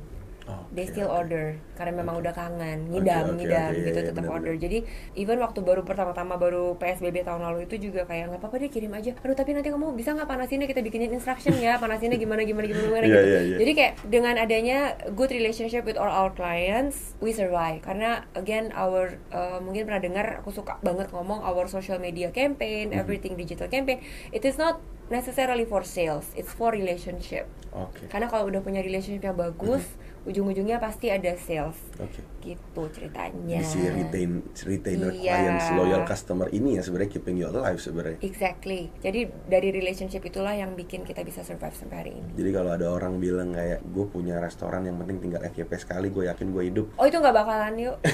[0.46, 1.26] Oh, They still oke.
[1.26, 2.22] order karena memang Oke.
[2.22, 4.54] udah kangen, ngidam, oke, ngidam oke, gitu iya, iya, tetap benar, order.
[4.54, 4.62] benar.
[4.62, 4.78] Jadi
[5.14, 8.94] even waktu baru pertama-tama baru PSBB tahun lalu itu juga kayak nggak apa-apa deh kirim
[8.94, 9.10] aja.
[9.18, 12.86] Aduh tapi nanti kamu bisa nggak panasinnya kita bikinin instruction ya, panasinnya gimana gimana gimana,
[12.86, 13.26] gimana Iya, gitu.
[13.26, 13.56] iya, iya.
[13.58, 14.78] Jadi kayak dengan adanya
[15.12, 17.82] good relationship with all our clients, we survive.
[17.82, 22.94] Karena again our uh, mungkin pernah dengar aku suka banget ngomong our social media campaign,
[22.94, 23.02] Mhm.
[23.02, 23.98] everything digital campaign,
[24.30, 27.46] it is not necessarily for sales, it's for relationship.
[27.70, 28.06] Oke.
[28.06, 29.84] Karena kalau udah punya relationship yang bagus,
[30.26, 31.78] ujung-ujungnya pasti ada sales.
[31.96, 32.20] Oke.
[32.40, 33.58] Gitu ceritanya.
[33.58, 35.32] Jadi si retain retainer Iya.
[35.32, 38.18] clients loyal customer ini ya sebenarnya keeping you alive sebenarnya.
[38.20, 38.90] Exactly.
[38.98, 42.30] Jadi dari relationship itulah yang bikin kita bisa survive sampai hari ini.
[42.34, 46.26] Jadi kalau ada orang bilang kayak gue punya restoran yang penting tinggal FYP sekali gue
[46.26, 46.86] yakin gue hidup.
[46.96, 47.96] Oh itu nggak bakalan yuk?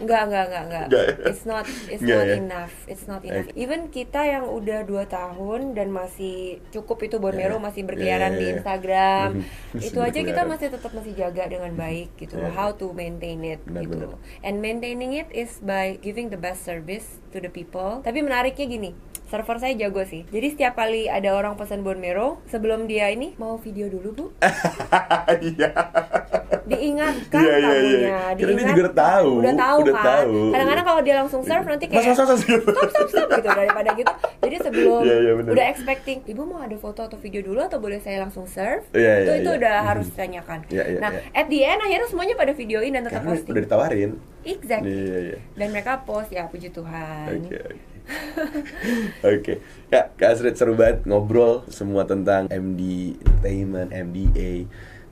[0.00, 0.86] Nggak nggak nggak nggak.
[0.88, 1.04] Ya?
[1.28, 2.34] It's not it's Nggak not ya?
[2.34, 2.74] enough.
[2.86, 3.46] It's not enough.
[3.46, 3.52] Oke.
[3.54, 7.60] Even kita yang udah 2 tahun dan masih cukup itu Bon Mero ya.
[7.60, 8.52] masih Ya, berkeliaran ya, di ya.
[8.54, 9.28] Instagram.
[9.92, 12.38] Itu aja kita masih tetap masih jaga dengan baik gitu.
[12.38, 12.54] Ya.
[12.54, 14.06] How to maintain it Benar, gitu.
[14.06, 14.18] benar.
[14.46, 18.00] And maintaining it is by giving the best service to the people.
[18.06, 18.90] Tapi menariknya gini.
[19.30, 20.26] Server saya jago sih.
[20.26, 24.24] Jadi setiap kali ada orang pesan Bon Mero, sebelum dia ini mau video dulu bu,
[25.48, 25.70] Iya.
[26.66, 28.18] diingatkan Iya, iya, tamunya, iya.
[28.32, 30.04] Kira dia juga udah tahu, udah tahu udah kan.
[30.04, 30.34] tahu.
[30.50, 32.68] Kadang-kadang kalau dia langsung serve nanti kayak mas, mas, mas, gitu.
[32.68, 34.12] stop stop stop gitu daripada gitu.
[34.40, 35.50] Jadi sebelum Iya, iya, benar.
[35.50, 38.86] udah expecting, ibu mau ada foto atau video dulu atau boleh saya langsung serve?
[38.92, 39.58] Iya, itu iya, itu iya.
[39.58, 39.86] udah Mhm.
[39.86, 40.58] harus ditanyakan.
[40.68, 41.22] Iya, iya, nah, iya.
[41.32, 43.52] at the end akhirnya semuanya pada videoin dan tetap Karena posting.
[43.52, 44.10] udah ditawarin.
[44.40, 44.90] Exactly.
[44.90, 45.38] Iya, iya.
[45.52, 47.28] Dan mereka post ya puji Tuhan.
[47.44, 47.58] Oke,
[49.24, 49.40] oke.
[49.40, 49.54] Oke,
[49.90, 54.68] ya Kak Asrid seru banget ngobrol semua tentang MD Entertainment, MDA,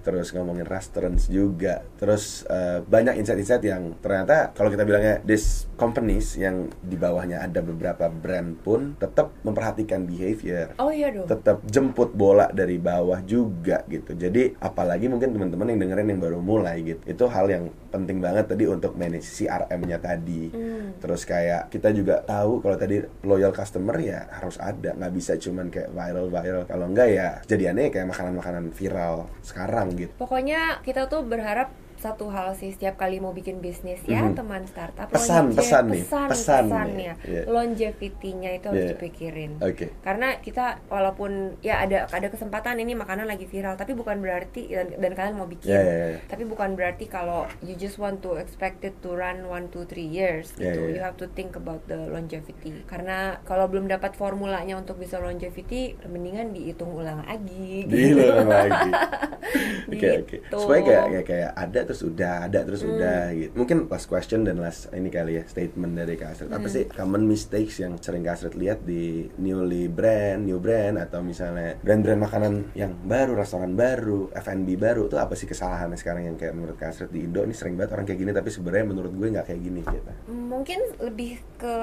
[0.08, 6.32] terus ngomongin restaurants juga, terus eh, banyak insight-insight yang ternyata kalau kita bilangnya this companies
[6.40, 11.28] yang di bawahnya ada beberapa brand pun tetap memperhatikan behavior, Oh iya dong.
[11.28, 14.16] tetap jemput bola dari bawah juga gitu.
[14.16, 18.48] Jadi apalagi mungkin teman-teman yang dengerin yang baru mulai gitu, itu hal yang penting banget
[18.48, 20.48] tadi untuk manage CRM-nya tadi.
[20.48, 20.96] Hmm.
[20.96, 25.68] Terus kayak kita juga tahu kalau tadi loyal customer ya harus ada, nggak bisa cuman
[25.68, 26.64] kayak viral viral.
[26.64, 30.12] Kalau enggak ya jadiannya kayak makanan-makanan viral sekarang gitu.
[30.14, 34.34] Pokoknya kita tuh berharap satu hal sih setiap kali mau bikin bisnis ya Mhm.
[34.34, 37.42] teman startup Pesan, longe- pesan nih, pesan, pesan nih, pesannya iya.
[37.44, 38.90] longevity-nya itu harus Iya.
[38.92, 39.86] dipikirin Oke.
[40.00, 41.30] karena kita walaupun
[41.60, 45.46] ya ada ada kesempatan ini makanan lagi viral tapi bukan berarti dan, dan kalian mau
[45.46, 46.18] bikin Iya, iya, iya.
[46.24, 50.06] tapi bukan berarti kalau you just want to expect it to run one two three
[50.06, 51.04] years Iya, gitu iya, you iya.
[51.04, 55.68] have to think about the longevity karena kalau belum dapat formulanya untuk bisa longevity
[56.04, 58.90] mendingan dihitung ulang lagi Gila lagi.
[59.88, 60.36] Oke oke.
[60.38, 60.52] Gitu.
[60.54, 62.92] Supaya kayak, kayak kayak ada terus udah, ada terus Hmm.
[62.92, 63.52] udah gitu.
[63.54, 66.50] Mungkin last question dan last ini kali ya statement dari Kak Astrid.
[66.50, 66.70] Apa Hmm.
[66.70, 69.02] sih common mistakes yang sering Kak Astrid lihat di
[69.34, 75.16] newly brand, new brand atau misalnya brand-brand makanan yang baru, restoran baru, F&B baru tuh
[75.16, 78.04] apa sih kesalahannya sekarang yang kayak menurut Kak Astrid di Indo ini sering banget orang
[78.04, 80.10] kayak gini tapi sebenarnya menurut gue nggak kayak gini gitu.
[80.28, 81.74] mungkin lebih ke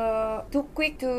[0.50, 1.10] too quick to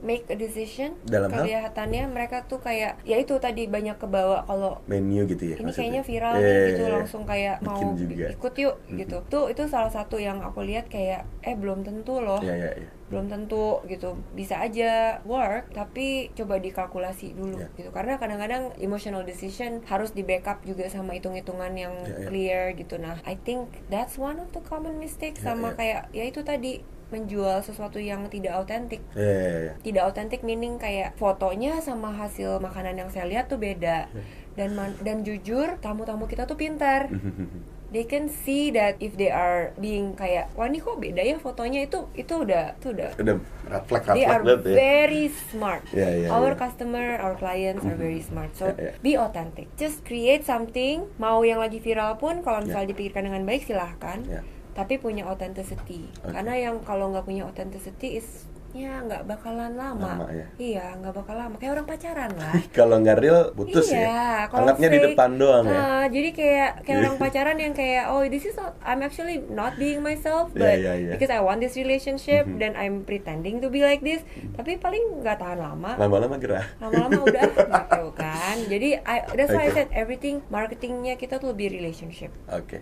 [0.00, 1.44] make a decision Dalam hal?
[1.44, 5.56] kelihatannya mereka tuh kayak ya itu tadi banyak kebawa kalau Menu gitu ya.
[5.56, 5.76] ini maksudnya?
[5.76, 6.92] kayaknya viral nih iya, gitu iya.
[6.92, 8.26] langsung kayak mau Bikin juga.
[8.32, 8.96] Ikut yuk Mhm.
[8.98, 12.70] gitu tuh itu salah satu yang aku lihat kayak eh belum tentu loh Iya iya
[12.76, 12.88] iya.
[13.06, 14.90] belum tentu gitu bisa aja
[15.22, 17.68] work tapi coba dikalkulasi dulu Ya.
[17.74, 22.26] gitu karena kadang-kadang emotional decision harus di backup juga sama hitung-hitungan yang Ya, ya.
[22.26, 25.76] clear gitu nah I think that's one of the common mistakes Ya, sama ya.
[25.76, 29.72] kayak ya itu tadi menjual sesuatu yang tidak autentik Iya iya iya.
[29.82, 34.22] tidak autentik meaning kayak fotonya sama hasil makanan yang saya lihat tuh beda Ya.
[34.54, 37.12] dan man- dan jujur tamu-tamu kita tuh pintar
[37.92, 41.84] they can see that if they are being kayak wah ini kok beda ya fotonya
[41.84, 43.36] itu itu udah itu udah Udah
[43.68, 43.84] red
[44.16, 44.74] they are banget ya.
[44.74, 45.84] very smart.
[45.92, 46.58] Yeah, yeah, our yeah.
[46.58, 48.56] customer, our clients are very smart.
[48.56, 49.04] So Yeah, yeah.
[49.04, 49.68] be authentic.
[49.76, 51.04] Just create something.
[51.20, 52.92] Mau yang lagi viral pun, kalau misalnya Yeah.
[52.96, 54.24] dipikirkan dengan baik silahkan.
[54.24, 54.44] Yeah.
[54.72, 56.08] Tapi punya authenticity.
[56.24, 56.32] Okay.
[56.32, 60.46] Karena yang kalau nggak punya authenticity is ya nggak bakalan lama, Lama, ya.
[60.56, 64.48] iya nggak bakal lama kayak orang pacaran lah Kalau nggak real putus iya, ya.
[64.48, 65.76] Anggapnya di depan doang ya.
[65.76, 67.04] ah, jadi kayak kayak Iya.
[67.04, 70.74] orang pacaran yang kayak oh this is not I'm actually not being myself Iya, but
[70.74, 71.10] iya, iya.
[71.12, 72.56] because I want this relationship Mhm.
[72.56, 76.64] dan I'm pretending to be like this tapi paling nggak tahan lama Lama-lama gerah.
[76.78, 77.44] lama-lama udah
[77.84, 82.80] gitu kan jadi I, that's why I said everything marketingnya kita tuh lebih relationship Oke.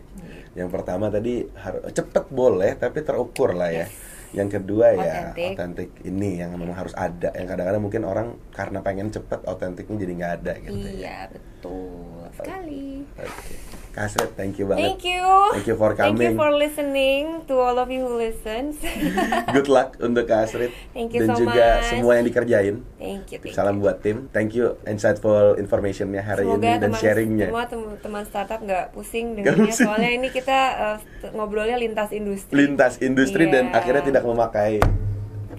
[0.53, 3.87] Yang pertama tadi harus cepet boleh tapi terukur lah ya.
[3.87, 4.20] Yes.
[4.31, 7.35] Yang kedua ya otentik ini yang memang harus ada.
[7.35, 10.91] Yang kadang-kadang mungkin orang karena pengen cepet otentiknya jadi nggak ada gitu ya.
[10.91, 13.55] iya betul sekali Oke.
[13.91, 14.87] Kasret, thank you banget.
[14.87, 15.27] Thank you.
[15.51, 16.35] Thank you for Thank you coming.
[16.35, 18.79] for listening to all of you who listens.
[19.57, 21.91] Good luck untuk Astrid Thank you dan so juga much.
[21.91, 22.75] semua yang dikerjain.
[22.97, 23.39] thank you.
[23.41, 23.83] Thank Salam you.
[23.83, 24.31] buat tim.
[24.31, 27.47] Thank you insightful informationnya hari Semoga ini dan teman, sharingnya.
[27.49, 29.75] semua tem- teman startup nggak pusing pusing.
[29.83, 30.59] soalnya ini kita
[30.95, 30.97] uh,
[31.33, 32.55] ngobrolnya lintas industri.
[32.57, 33.77] Lintas industri dan Iya.
[33.77, 34.79] akhirnya tidak memakai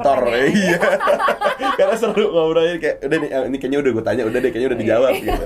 [0.02, 0.52] Tor Pertanyaan.
[0.52, 0.78] iya
[1.78, 4.70] karena seru ngobrolnya kayak udah nih eh, ini kayaknya udah gue tanya udah deh kayaknya
[4.70, 5.44] udah dijawab gitu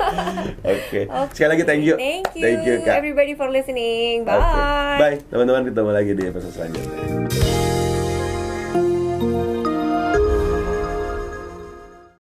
[0.64, 1.32] oke Oke.
[1.32, 4.24] sekali lagi thank you Thank you, thank you kak everybody for listening.
[4.24, 4.36] Bye.
[4.36, 4.62] Oke.
[4.98, 7.55] bye teman-teman ketemu lagi di episode selanjutnya